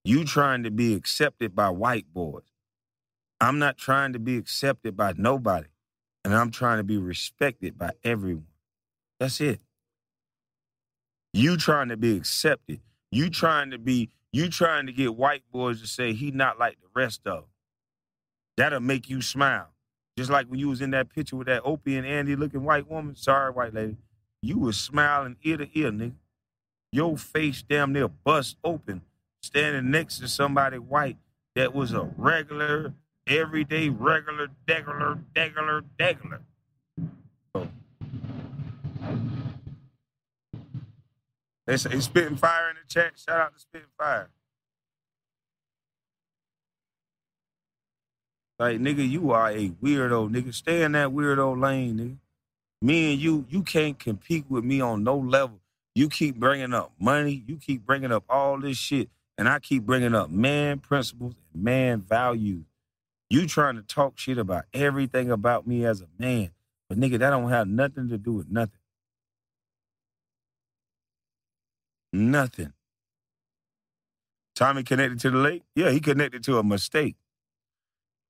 You 0.05 0.25
trying 0.25 0.63
to 0.65 0.71
be 0.71 0.95
accepted 0.95 1.55
by 1.55 1.71
white 1.71 2.07
boys. 2.13 2.45
I'm 3.41 3.59
not 3.59 3.77
trying 3.79 4.13
to 4.15 4.19
be 4.19 4.37
accepted 4.37 4.97
by 4.97 5.15
nobody. 5.17 5.69
And 6.29 6.37
I'm 6.37 6.51
trying 6.51 6.77
to 6.77 6.85
be 6.85 6.99
respected 6.99 7.79
by 7.79 7.93
everyone. 8.05 8.49
That's 9.19 9.41
it. 9.41 9.61
You 11.33 11.57
trying 11.57 11.89
to 11.89 11.97
be 11.97 12.19
accepted. 12.19 12.81
You 13.11 13.31
trying 13.31 13.71
to 13.71 13.79
be, 13.79 14.11
you 14.31 14.51
trying 14.51 14.85
to 14.85 14.93
get 14.93 15.17
white 15.17 15.45
boys 15.51 15.81
to 15.81 15.87
say 15.87 16.13
he 16.13 16.31
not 16.31 16.59
like 16.59 16.77
the 16.83 16.89
rest 16.95 17.23
of 17.25 17.37
them. 17.37 17.45
That'll 18.59 18.81
make 18.81 19.09
you 19.09 19.23
smile. 19.23 19.69
Just 20.19 20.29
like 20.29 20.49
when 20.49 20.61
you 20.61 20.69
was 20.69 20.83
in 20.83 20.91
that 20.91 21.09
picture 21.09 21.35
with 21.35 21.47
that 21.47 21.63
Opie 21.65 21.97
and 21.97 22.07
Andy 22.07 22.37
looking 22.37 22.63
white 22.63 22.91
woman. 22.91 23.17
Sorry, 23.17 23.51
white 23.51 23.73
lady. 23.73 23.97
You 24.43 24.59
was 24.59 24.79
smiling 24.79 25.37
ear 25.45 25.57
to 25.57 25.69
ear, 25.73 25.91
nigga. 25.91 26.13
Your 26.93 27.17
face 27.17 27.63
damn 27.63 27.95
near 27.95 28.09
bust 28.09 28.59
open, 28.63 29.01
standing 29.43 29.91
next 29.91 30.19
to 30.19 30.29
somebody 30.29 30.77
white 30.77 31.17
that 31.55 31.75
was 31.75 31.95
a 31.95 32.03
regular, 32.19 32.93
everyday, 33.29 33.89
regular, 33.89 34.49
degular, 34.67 35.23
degular, 35.35 35.83
degular. 35.99 36.41
They 41.67 41.77
say 41.77 41.91
he's 41.91 42.05
spitting 42.05 42.37
fire 42.37 42.71
in 42.71 42.77
the 42.77 42.89
chat. 42.89 43.13
Shout 43.19 43.41
out 43.41 43.55
to 43.55 43.61
spitting 43.61 43.89
fire. 43.99 44.31
Like 48.59 48.79
nigga, 48.79 49.09
you 49.09 49.31
are 49.33 49.51
a 49.51 49.69
weirdo, 49.69 50.31
nigga. 50.31 50.55
Stay 50.55 50.83
in 50.83 50.93
that 50.93 51.11
weirdo 51.11 51.61
lane, 51.61 51.99
nigga. 51.99 52.17
Me 52.81 53.13
and 53.13 53.21
you, 53.21 53.45
you 53.51 53.63
can't 53.63 53.99
compete 53.99 54.47
with 54.49 54.65
me 54.65 54.81
on 54.81 55.05
no 55.05 55.17
level. 55.17 55.61
You 55.95 56.09
keep 56.09 56.37
bringing 56.37 56.73
up 56.73 56.93
money. 56.99 57.43
You 57.47 57.57
keep 57.57 57.85
bringing 57.85 58.13
up 58.13 58.25
all 58.29 58.59
this 58.61 58.79
shit. 58.79 59.11
And 59.37 59.49
I 59.49 59.59
keep 59.59 59.85
bringing 59.85 60.15
up 60.15 60.31
man 60.31 60.79
principles 60.79 61.35
and 61.53 61.63
man 61.63 62.01
values. 62.01 62.65
You 63.31 63.47
trying 63.47 63.77
to 63.77 63.83
talk 63.83 64.19
shit 64.19 64.39
about 64.39 64.65
everything 64.73 65.31
about 65.31 65.67
me 65.67 65.85
as 65.85 66.01
a 66.01 66.09
man. 66.19 66.51
But 66.89 66.99
nigga, 66.99 67.19
that 67.19 67.31
don't 67.31 67.51
have 67.51 67.69
nothing 67.69 68.09
to 68.09 68.19
do 68.19 68.33
with 68.33 68.51
nothing. 68.51 68.81
Nothing. 72.13 72.73
Tommy 74.55 74.83
connected 74.83 75.21
to 75.21 75.31
the 75.31 75.39
lake? 75.39 75.63
Yeah, 75.75 75.91
he 75.91 76.01
connected 76.01 76.43
to 76.45 76.59
a 76.59 76.65
mistake. 76.65 77.17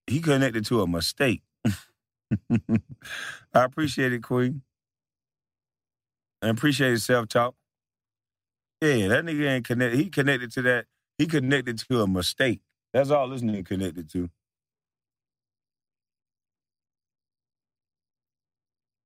He 0.07 0.21
connected 0.21 0.65
to 0.67 0.83
a 0.83 0.87
mistake. 0.87 1.43
I 2.51 2.59
appreciate 3.55 4.13
it, 4.13 4.23
Queen. 4.23 4.63
I 6.43 6.49
appreciate 6.49 6.91
his 6.91 7.05
self 7.05 7.29
talk. 7.29 7.55
Yeah, 8.81 9.09
that 9.09 9.25
nigga 9.25 9.49
ain't 9.49 9.67
connected. 9.67 9.99
He 9.99 10.11
connected 10.11 10.53
to 10.53 10.63
that. 10.63 10.87
He 11.19 11.27
connected 11.27 11.79
to 11.89 12.03
a 12.03 12.07
mistake. 12.07 12.61
That's 12.93 13.11
all 13.11 13.29
this 13.29 13.43
nigga 13.43 13.67
connected 13.67 14.11
to. 14.13 14.31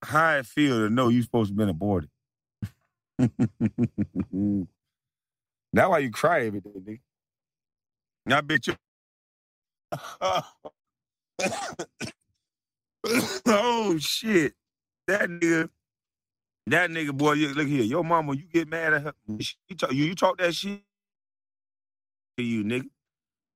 How 0.02 0.36
it 0.38 0.46
feel 0.46 0.78
to 0.78 0.90
know 0.90 1.08
you 1.08 1.22
supposed 1.22 1.50
to 1.50 1.56
been 1.56 1.68
aborted. 1.70 2.10
That's 5.72 5.88
why 5.90 5.98
you 6.00 6.10
cry 6.10 6.46
every 6.46 6.60
day, 6.60 6.70
nigga. 6.70 7.00
Now, 8.26 8.38
I 8.38 8.40
bet 8.42 8.66
you. 8.68 8.74
oh 13.46 13.98
shit, 13.98 14.54
that 15.08 15.28
nigga, 15.30 15.70
that 16.68 16.90
nigga 16.90 17.12
boy. 17.16 17.34
Look 17.34 17.68
here, 17.68 17.84
your 17.84 18.04
mama. 18.04 18.34
You 18.34 18.44
get 18.52 18.68
mad 18.68 18.94
at 18.94 19.02
her. 19.02 19.14
You 19.28 19.76
talk, 19.76 19.92
you, 19.92 20.04
you 20.06 20.14
talk 20.16 20.38
that 20.38 20.54
shit 20.54 20.80
to 22.38 22.44
you, 22.44 22.64
nigga. 22.64 22.90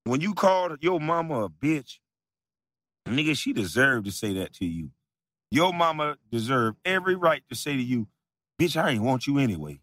When 0.05 0.21
you 0.21 0.35
called 0.35 0.79
your 0.83 1.01
mama 1.01 1.45
a 1.45 1.51
bitch, 1.51 1.99
nigga, 3.09 3.37
she 3.37 3.53
deserved 3.53 4.07
to 4.07 4.13
say 4.13 4.35
that 4.35 4.55
to 4.55 4.67
you. 4.67 4.91
Your 5.57 5.73
mama 5.73 6.19
deserved 6.31 6.77
every 6.85 7.14
right 7.14 7.42
to 7.49 7.55
say 7.55 7.75
to 7.75 7.83
you, 7.83 8.07
bitch, 8.61 8.77
I 8.77 8.90
ain't 8.90 9.03
want 9.03 9.27
you 9.27 9.38
anyway. 9.38 9.81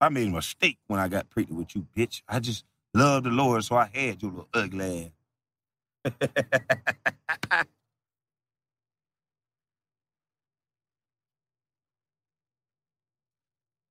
I 0.00 0.08
made 0.08 0.26
a 0.26 0.32
mistake 0.32 0.78
when 0.88 0.98
I 0.98 1.06
got 1.06 1.30
pregnant 1.30 1.60
with 1.60 1.76
you, 1.76 1.86
bitch. 1.96 2.22
I 2.28 2.40
just 2.40 2.64
love 2.92 3.22
the 3.22 3.30
Lord, 3.30 3.62
so 3.62 3.76
I 3.76 3.88
had 3.94 4.20
your 4.20 4.32
little 4.32 4.48
ugly 4.52 5.12
ass. 6.10 7.66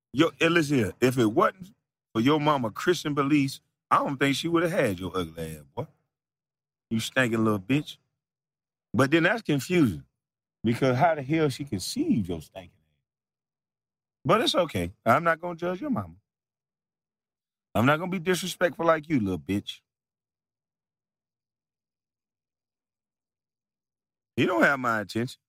Yo, 0.13 0.31
listen 0.41 0.79
here, 0.79 0.93
if 0.99 1.17
it 1.17 1.27
wasn't 1.27 1.71
for 2.13 2.19
your 2.19 2.41
mama 2.41 2.71
Christian 2.71 3.13
beliefs, 3.13 3.61
I 3.89 3.99
don't 3.99 4.17
think 4.17 4.35
she 4.35 4.49
would 4.49 4.63
have 4.63 4.73
had 4.73 4.99
your 4.99 5.13
ugly 5.15 5.55
ass, 5.55 5.63
boy. 5.73 5.87
You 6.89 6.99
stinking 6.99 7.41
little 7.41 7.57
bitch. 7.57 7.95
But 8.93 9.11
then 9.11 9.23
that's 9.23 9.43
confusing 9.43 10.03
because 10.63 10.97
how 10.97 11.15
the 11.15 11.23
hell 11.23 11.49
she 11.49 11.65
conceived 11.65 12.29
your 12.29 12.41
stinking 12.41 12.71
ass? 12.71 12.99
But 14.25 14.41
it's 14.41 14.55
okay. 14.55 14.91
I'm 15.05 15.23
not 15.23 15.41
gonna 15.41 15.55
judge 15.55 15.81
your 15.81 15.91
mama. 15.91 16.15
I'm 17.75 17.85
not 17.85 17.99
gonna 17.99 18.11
be 18.11 18.19
disrespectful 18.19 18.85
like 18.85 19.09
you, 19.09 19.19
little 19.19 19.39
bitch. 19.39 19.81
He 24.37 24.45
don't 24.45 24.63
have 24.63 24.79
my 24.79 25.01
attention. 25.01 25.39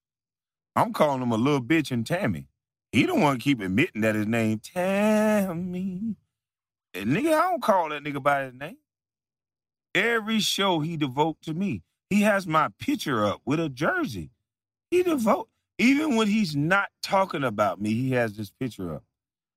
I'm 0.76 0.92
calling 0.92 1.22
him 1.22 1.32
a 1.32 1.36
little 1.36 1.62
bitch 1.62 1.90
and 1.90 2.06
Tammy. 2.06 2.48
He 2.92 3.06
don't 3.06 3.20
want 3.20 3.40
to 3.40 3.44
keep 3.44 3.60
admitting 3.60 4.02
that 4.02 4.14
his 4.14 4.26
name 4.26 4.60
Tammy. 4.60 6.16
And 6.94 7.10
nigga, 7.10 7.34
I 7.34 7.50
don't 7.50 7.62
call 7.62 7.90
that 7.90 8.02
nigga 8.04 8.22
by 8.22 8.44
his 8.44 8.54
name. 8.54 8.78
Every 9.94 10.40
show 10.40 10.80
he 10.80 10.96
devote 10.98 11.38
to 11.42 11.54
me. 11.54 11.82
He 12.10 12.22
has 12.22 12.46
my 12.46 12.70
picture 12.80 13.24
up 13.26 13.42
with 13.46 13.60
a 13.60 13.70
jersey. 13.70 14.30
He 14.95 15.03
devote 15.03 15.49
even 15.76 16.14
when 16.14 16.28
he's 16.28 16.55
not 16.55 16.88
talking 17.03 17.42
about 17.42 17.80
me, 17.80 17.95
he 17.95 18.12
has 18.12 18.36
this 18.36 18.51
picture 18.51 18.95
up. 18.95 19.03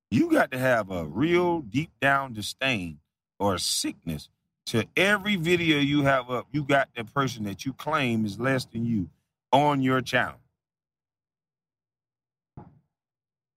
You 0.09 0.31
got 0.31 0.49
to 0.49 0.57
have 0.57 0.89
a 0.89 1.05
real 1.05 1.59
deep 1.59 1.91
down 2.01 2.33
disdain 2.33 2.97
or 3.37 3.59
sickness 3.59 4.29
to 4.65 4.85
every 4.97 5.35
video 5.35 5.77
you 5.77 6.01
have 6.01 6.31
up. 6.31 6.47
You 6.51 6.63
got 6.63 6.89
the 6.95 7.03
person 7.03 7.43
that 7.43 7.67
you 7.67 7.73
claim 7.73 8.25
is 8.25 8.39
less 8.39 8.65
than 8.65 8.83
you 8.83 9.11
on 9.51 9.79
your 9.79 10.01
channel. 10.01 10.39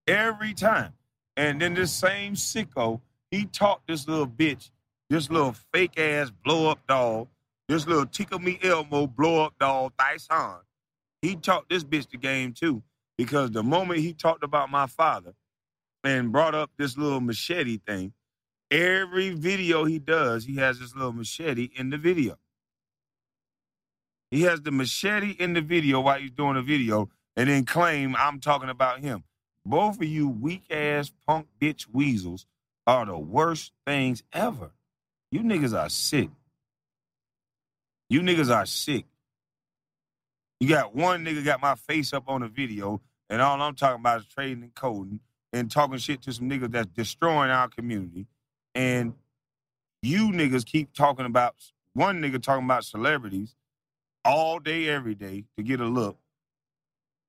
Every 0.05 0.53
time. 0.53 0.93
And 1.35 1.59
then 1.59 1.73
this 1.73 1.91
same 1.91 2.35
sicko, 2.35 3.01
he 3.31 3.45
taught 3.45 3.81
this 3.87 4.07
little 4.07 4.27
bitch, 4.27 4.69
this 5.09 5.31
little 5.31 5.55
fake 5.73 5.97
ass 5.97 6.29
blow 6.29 6.69
up 6.69 6.85
dog, 6.85 7.27
this 7.67 7.87
little 7.87 8.05
tickle 8.05 8.37
me 8.37 8.59
Elmo 8.61 9.07
blow 9.07 9.45
up 9.45 9.55
dog, 9.59 9.93
Tyson. 9.97 10.59
He 11.21 11.35
taught 11.35 11.69
this 11.69 11.83
bitch 11.83 12.09
the 12.09 12.17
game 12.17 12.53
too. 12.53 12.83
Because 13.17 13.51
the 13.51 13.63
moment 13.63 13.99
he 13.99 14.13
talked 14.13 14.43
about 14.43 14.71
my 14.71 14.87
father 14.87 15.33
and 16.03 16.31
brought 16.31 16.55
up 16.55 16.71
this 16.77 16.97
little 16.97 17.21
machete 17.21 17.77
thing, 17.77 18.13
every 18.71 19.29
video 19.29 19.85
he 19.85 19.99
does, 19.99 20.45
he 20.45 20.55
has 20.55 20.79
this 20.79 20.95
little 20.95 21.13
machete 21.13 21.69
in 21.75 21.91
the 21.91 21.97
video. 21.97 22.37
He 24.31 24.43
has 24.43 24.61
the 24.61 24.71
machete 24.71 25.31
in 25.31 25.53
the 25.53 25.61
video 25.61 25.99
while 26.01 26.19
he's 26.19 26.31
doing 26.31 26.55
the 26.55 26.61
video 26.61 27.09
and 27.35 27.49
then 27.49 27.65
claim 27.65 28.15
I'm 28.17 28.39
talking 28.39 28.69
about 28.69 29.01
him. 29.01 29.23
Both 29.65 29.97
of 29.97 30.03
you 30.05 30.27
weak 30.29 30.63
ass 30.71 31.11
punk 31.27 31.47
bitch 31.61 31.85
weasels 31.91 32.47
are 32.87 33.05
the 33.05 33.17
worst 33.17 33.73
things 33.85 34.23
ever. 34.33 34.71
You 35.31 35.41
niggas 35.41 35.77
are 35.77 35.89
sick. 35.89 36.29
You 38.09 38.21
niggas 38.21 38.53
are 38.53 38.65
sick. 38.65 39.05
You 40.61 40.67
got 40.67 40.95
one 40.95 41.25
nigga 41.25 41.43
got 41.43 41.59
my 41.59 41.73
face 41.73 42.13
up 42.13 42.25
on 42.27 42.43
a 42.43 42.47
video, 42.47 43.01
and 43.31 43.41
all 43.41 43.59
I'm 43.59 43.73
talking 43.73 43.99
about 43.99 44.19
is 44.19 44.27
trading 44.27 44.61
and 44.61 44.75
coding 44.75 45.19
and 45.51 45.71
talking 45.71 45.97
shit 45.97 46.21
to 46.21 46.33
some 46.33 46.47
niggas 46.47 46.71
that's 46.71 46.91
destroying 46.91 47.49
our 47.49 47.67
community. 47.67 48.27
And 48.75 49.15
you 50.03 50.29
niggas 50.29 50.63
keep 50.63 50.93
talking 50.93 51.25
about 51.25 51.55
one 51.93 52.21
nigga 52.21 52.39
talking 52.39 52.65
about 52.65 52.85
celebrities 52.85 53.55
all 54.23 54.59
day, 54.59 54.87
every 54.87 55.15
day 55.15 55.45
to 55.57 55.63
get 55.63 55.79
a 55.79 55.85
look 55.85 56.19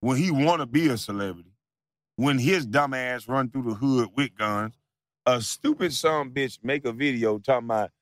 when 0.01 0.19
he 0.19 0.31
want 0.31 0.61
to 0.61 0.67
be 0.67 0.89
a 0.89 0.99
celebrity. 0.99 1.55
When 2.17 2.39
his 2.39 2.67
dumb 2.67 2.93
ass 2.93 3.27
run 3.29 3.49
through 3.49 3.63
the 3.63 3.75
hood 3.75 4.11
with 4.15 4.37
guns, 4.37 4.75
a 5.25 5.41
stupid 5.41 5.95
son 5.95 6.33
bitch 6.33 6.59
make 6.63 6.85
a 6.85 6.93
video 6.93 7.39
talking 7.39 7.65
about 7.67 7.93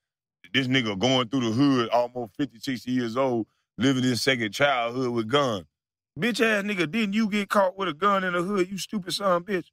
this 0.53 0.67
nigga 0.67 0.99
going 0.99 1.29
through 1.29 1.49
the 1.49 1.53
hood 1.53 1.89
almost 1.91 2.35
50, 2.37 2.59
60 2.59 2.91
years 2.91 3.17
old, 3.17 3.47
living 3.81 4.03
his 4.03 4.21
second 4.21 4.53
childhood 4.53 5.11
with 5.11 5.29
gun. 5.29 5.67
Bitch 6.19 6.41
ass 6.41 6.63
nigga, 6.65 6.91
didn't 6.91 7.15
you 7.15 7.29
get 7.31 7.49
caught 7.49 7.79
with 7.79 7.89
a 7.89 7.95
gun 7.95 8.25
in 8.25 8.35
the 8.35 8.43
hood, 8.43 8.71
you 8.71 8.77
stupid 8.77 9.13
son 9.15 9.43
bitch? 9.43 9.69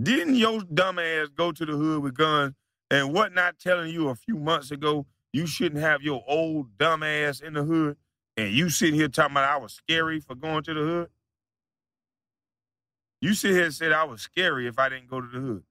Didn't 0.00 0.34
your 0.34 0.60
dumb 0.62 0.98
ass 0.98 1.28
go 1.34 1.50
to 1.50 1.64
the 1.64 1.72
hood 1.72 2.02
with 2.02 2.14
guns 2.14 2.54
and 2.90 3.12
what 3.12 3.32
not 3.32 3.58
telling 3.58 3.90
you 3.90 4.10
a 4.10 4.14
few 4.14 4.36
months 4.36 4.70
ago 4.70 5.06
you 5.32 5.46
shouldn't 5.46 5.80
have 5.80 6.02
your 6.02 6.22
old 6.28 6.76
dumb 6.76 7.02
ass 7.02 7.40
in 7.40 7.54
the 7.54 7.64
hood 7.64 7.96
and 8.36 8.52
you 8.52 8.68
sitting 8.68 8.94
here 8.94 9.08
talking 9.08 9.32
about 9.32 9.50
I 9.50 9.56
was 9.56 9.72
scary 9.72 10.20
for 10.20 10.34
going 10.34 10.62
to 10.64 10.74
the 10.74 10.80
hood? 10.80 11.08
You 13.22 13.34
sit 13.34 13.52
here 13.52 13.64
and 13.64 13.74
said 13.74 13.92
I 13.92 14.04
was 14.04 14.20
scary 14.20 14.66
if 14.66 14.78
I 14.78 14.90
didn't 14.90 15.08
go 15.08 15.20
to 15.20 15.26
the 15.26 15.40
hood. 15.40 15.62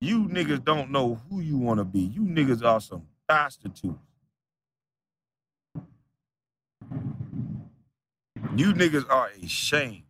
You 0.00 0.28
niggas 0.28 0.64
don't 0.64 0.90
know 0.90 1.20
who 1.28 1.40
you 1.40 1.56
want 1.56 1.78
to 1.78 1.84
be. 1.84 2.00
You 2.00 2.22
niggas 2.22 2.62
are 2.62 2.80
some 2.80 3.04
prostitutes. 3.26 4.05
You 8.56 8.72
niggas 8.74 9.08
are 9.10 9.30
a 9.42 9.48
shame. 9.48 10.04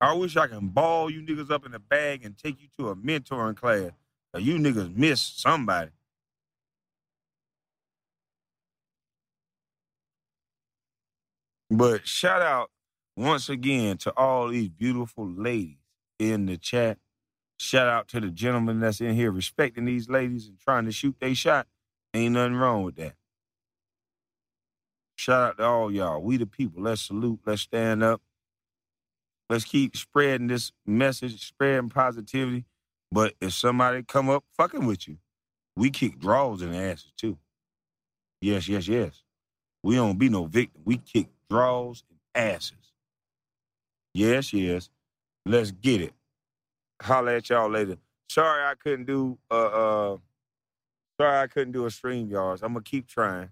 I 0.00 0.14
wish 0.14 0.36
I 0.36 0.46
can 0.48 0.68
ball 0.68 1.10
you 1.10 1.22
niggas 1.22 1.50
up 1.50 1.66
in 1.66 1.74
a 1.74 1.78
bag 1.78 2.24
and 2.24 2.36
take 2.36 2.60
you 2.60 2.68
to 2.78 2.90
a 2.90 2.96
mentoring 2.96 3.56
class. 3.56 3.92
You 4.36 4.56
niggas 4.56 4.94
miss 4.96 5.20
somebody. 5.20 5.90
But 11.70 12.06
shout 12.06 12.42
out 12.42 12.70
once 13.16 13.48
again 13.48 13.96
to 13.98 14.12
all 14.16 14.48
these 14.48 14.68
beautiful 14.68 15.28
ladies 15.28 15.78
in 16.18 16.46
the 16.46 16.56
chat. 16.56 16.98
Shout 17.58 17.88
out 17.88 18.08
to 18.08 18.20
the 18.20 18.30
gentleman 18.30 18.80
that's 18.80 19.00
in 19.00 19.14
here 19.14 19.32
respecting 19.32 19.84
these 19.84 20.08
ladies 20.10 20.48
and 20.48 20.58
trying 20.60 20.86
to 20.86 20.92
shoot 20.92 21.16
they 21.20 21.34
shot. 21.34 21.66
Ain't 22.14 22.34
nothing 22.34 22.56
wrong 22.56 22.84
with 22.84 22.96
that. 22.96 23.14
Shout 25.24 25.42
out 25.42 25.56
to 25.56 25.64
all 25.64 25.90
y'all. 25.90 26.20
We 26.20 26.36
the 26.36 26.44
people. 26.44 26.82
Let's 26.82 27.00
salute. 27.00 27.40
Let's 27.46 27.62
stand 27.62 28.02
up. 28.02 28.20
Let's 29.48 29.64
keep 29.64 29.96
spreading 29.96 30.48
this 30.48 30.70
message, 30.84 31.48
spreading 31.48 31.88
positivity. 31.88 32.66
But 33.10 33.32
if 33.40 33.54
somebody 33.54 34.02
come 34.02 34.28
up 34.28 34.44
fucking 34.54 34.84
with 34.84 35.08
you, 35.08 35.16
we 35.76 35.88
kick 35.88 36.18
draws 36.18 36.60
in 36.60 36.72
the 36.72 36.76
asses 36.76 37.14
too. 37.16 37.38
Yes, 38.42 38.68
yes, 38.68 38.86
yes. 38.86 39.22
We 39.82 39.94
don't 39.94 40.18
be 40.18 40.28
no 40.28 40.44
victim. 40.44 40.82
We 40.84 40.98
kick 40.98 41.28
draws 41.48 42.04
and 42.10 42.18
asses. 42.34 42.92
Yes, 44.12 44.52
yes. 44.52 44.90
Let's 45.46 45.70
get 45.70 46.02
it. 46.02 46.12
Holla 47.00 47.36
at 47.36 47.48
y'all 47.48 47.70
later. 47.70 47.96
Sorry 48.28 48.62
I 48.62 48.74
couldn't 48.74 49.06
do 49.06 49.38
uh 49.50 49.54
uh 49.54 50.16
sorry 51.18 51.38
I 51.38 51.46
couldn't 51.46 51.72
do 51.72 51.86
a 51.86 51.90
stream 51.90 52.28
y'all. 52.28 52.52
I'm 52.62 52.74
gonna 52.74 52.82
keep 52.82 53.06
trying. 53.06 53.48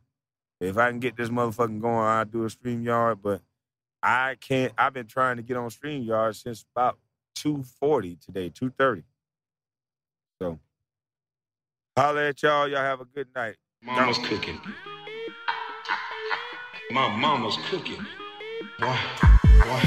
If 0.63 0.79
I 0.79 0.91
can 0.91 1.01
get 1.01 1.17
this 1.17 1.29
motherfucking 1.29 1.81
going, 1.81 2.07
I'll 2.07 2.25
do 2.25 2.45
a 2.45 2.47
StreamYard, 2.47 3.19
but 3.21 3.43
I 4.01 4.37
can't 4.41 4.73
I've 4.79 4.93
been 4.95 5.09
trying 5.09 5.37
to 5.37 5.43
get 5.43 5.57
on 5.57 5.69
StreamYard 5.71 6.41
since 6.41 6.65
about 6.75 6.99
240 7.35 8.17
today, 8.25 8.49
230. 8.49 9.03
So 10.41 10.61
holla 11.99 12.29
at 12.29 12.41
y'all. 12.45 12.69
Y'all 12.69 12.79
have 12.79 13.01
a 13.01 13.05
good 13.05 13.27
night. 13.35 13.57
Mama's 13.83 14.19
cooking. 14.19 14.61
My 16.93 17.09
mama's 17.17 17.59
cooking. 17.69 18.07
Boy, 18.79 18.97
boy. 19.43 19.81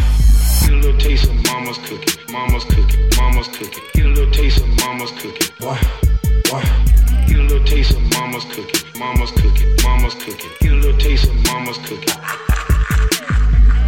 Get 0.59 0.71
a 0.71 0.75
little 0.75 0.99
taste 0.99 1.29
of 1.29 1.35
mama's 1.45 1.77
cooking. 1.77 2.33
Mama's 2.33 2.65
cooking. 2.65 3.09
Mama's 3.15 3.47
cooking. 3.47 3.83
Get 3.93 4.05
a 4.07 4.09
little 4.09 4.31
taste 4.31 4.61
of 4.61 4.67
mama's 4.79 5.11
cooking. 5.11 5.47
Boy. 5.57 6.04
Get 6.43 7.39
a 7.39 7.43
little 7.43 7.63
taste 7.65 7.91
of 7.91 8.01
mama's 8.13 8.45
cooking. 8.45 8.99
Mama's 8.99 9.31
cooking. 9.31 9.75
Mama's 9.83 10.13
cooking. 10.15 10.51
Get 10.59 10.71
a 10.71 10.75
little 10.75 10.97
taste 10.99 11.29
of 11.29 11.35
mama's 11.45 11.77
cooking. 11.79 12.13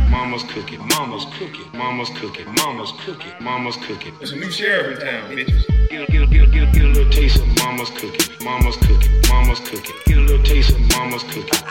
Mama's 0.09 0.43
cooking. 0.43 0.87
Mama's 0.87 1.25
cooking. 1.37 1.69
Mama's 1.73 2.09
cooking. 2.09 2.45
Mama's 2.55 2.91
cooking. 3.05 3.31
Mama's 3.39 3.77
cooking. 3.77 4.13
There's 4.17 4.31
a 4.31 4.35
new 4.35 4.51
sheriff 4.51 4.99
in 4.99 5.05
town, 5.05 5.29
bitches. 5.31 5.67
Get, 5.89 6.09
get, 6.09 6.29
get, 6.29 6.51
get, 6.51 6.73
get 6.73 6.83
a 6.83 6.87
little 6.87 7.11
taste 7.11 7.41
of 7.41 7.47
mama's 7.63 7.89
cooking. 7.91 8.45
Mama's 8.45 8.77
cooking. 8.77 9.21
Mama's 9.29 9.59
cooking. 9.59 9.95
Get 10.05 10.17
a 10.17 10.21
little 10.21 10.43
taste 10.43 10.71
of 10.71 10.79
mama's 10.91 11.23
cooking. 11.23 11.61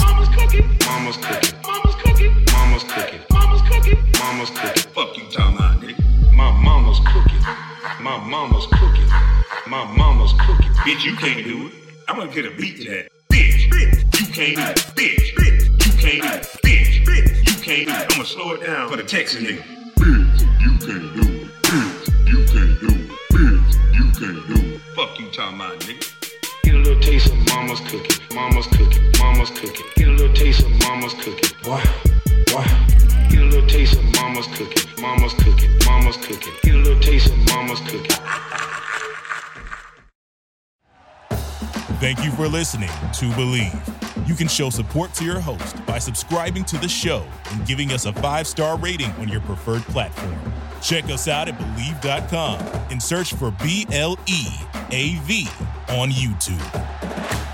Mama's 0.00 0.28
cooking. 0.36 0.78
Mama's 0.86 1.16
cooking. 1.16 1.60
Mama's 1.66 1.94
cooking. 2.02 2.44
Mama's 2.52 2.84
cooking. 2.84 3.20
Mama's 3.30 3.62
cooking. 3.62 3.98
Mama's 4.18 4.50
cooking. 4.50 4.92
Fuck 4.92 5.16
you 5.16 5.24
talking 5.30 5.56
about, 5.56 5.80
nigga. 5.80 6.13
My 6.34 6.50
mama's 6.50 6.98
cooking. 7.06 7.40
My 8.00 8.18
mama's 8.18 8.66
cooking. 8.66 9.06
My 9.68 9.84
mama's 9.96 10.32
cooking. 10.32 10.72
Bitch, 10.82 11.04
you 11.04 11.14
can't 11.16 11.44
do 11.44 11.68
it. 11.68 11.72
I'm 12.08 12.16
gonna 12.16 12.32
get 12.32 12.44
a 12.44 12.50
beat 12.50 12.78
to 12.78 12.90
that. 12.90 13.08
Bitch, 13.32 13.70
bitch, 13.70 14.20
you 14.20 14.26
can't 14.32 14.56
do 14.56 14.62
it. 14.62 14.76
Bitch, 14.96 15.34
bitch, 15.36 15.86
you 15.86 15.92
can't 15.92 16.22
do 16.22 16.28
it. 16.28 16.42
Bitch, 16.64 17.04
bitch, 17.04 17.48
you 17.48 17.62
can't 17.62 17.86
do 17.86 17.94
it. 17.94 18.02
I'm 18.02 18.08
gonna 18.08 18.24
slow 18.24 18.52
it 18.54 18.66
down 18.66 18.88
for 18.90 18.96
the 18.96 19.04
Texas 19.04 19.42
nigga. 19.42 19.62
Bitch, 19.94 20.40
you 20.60 20.70
can't 20.84 21.14
do 21.14 21.22
it. 21.22 21.50
Bitch, 21.62 22.28
you 22.28 22.44
can't 22.46 22.80
do 22.80 22.88
it. 22.88 23.10
Bitch, 23.32 23.94
you 23.94 24.04
can't 24.18 24.46
do 24.48 24.74
it. 24.74 24.80
Fuck 24.96 25.20
you 25.20 25.30
talking 25.30 25.54
about, 25.54 25.78
nigga. 25.80 26.14
Get 26.64 26.74
a 26.74 26.78
little 26.78 27.00
taste 27.00 27.32
of 27.32 27.38
mama's 27.48 27.80
cooking. 27.80 28.34
Mama's 28.34 28.66
cooking. 28.66 29.12
Mama's 29.20 29.50
cooking. 29.50 29.86
Get 29.94 30.08
a 30.08 30.10
little 30.10 30.34
taste 30.34 30.64
of 30.64 30.72
mama's 30.80 31.14
cooking. 31.14 31.56
Boy, 31.62 31.82
boy. 32.50 33.03
A 33.44 33.46
little 33.46 33.68
taste 33.68 33.98
of 33.98 34.04
mama's 34.14 34.46
cooking. 34.56 35.02
Mama's 35.02 35.34
cooking. 35.34 35.70
Mama's 35.84 36.16
cooking. 36.16 36.54
A 36.64 36.76
little 36.76 36.98
taste 36.98 37.30
of 37.30 37.36
mama's 37.48 37.78
cooking. 37.80 38.16
Thank 42.00 42.24
you 42.24 42.30
for 42.32 42.48
listening 42.48 42.88
to 42.88 43.26
Bleav. 43.36 44.26
You 44.26 44.34
can 44.34 44.48
show 44.48 44.70
support 44.70 45.12
to 45.14 45.24
your 45.24 45.40
host 45.40 45.84
by 45.84 45.98
subscribing 45.98 46.64
to 46.64 46.78
the 46.78 46.88
show 46.88 47.26
and 47.50 47.66
giving 47.66 47.92
us 47.92 48.06
a 48.06 48.14
five 48.14 48.46
star 48.46 48.78
rating 48.78 49.10
on 49.12 49.28
your 49.28 49.42
preferred 49.42 49.82
platform. 49.82 50.34
Check 50.80 51.04
us 51.10 51.28
out 51.28 51.46
at 51.46 51.58
Bleav.com 51.58 52.60
and 52.90 53.02
search 53.02 53.34
for 53.34 53.50
B 53.62 53.86
L 53.92 54.18
E 54.26 54.46
A 54.90 55.16
V 55.24 55.46
on 55.90 56.10
YouTube. 56.10 57.53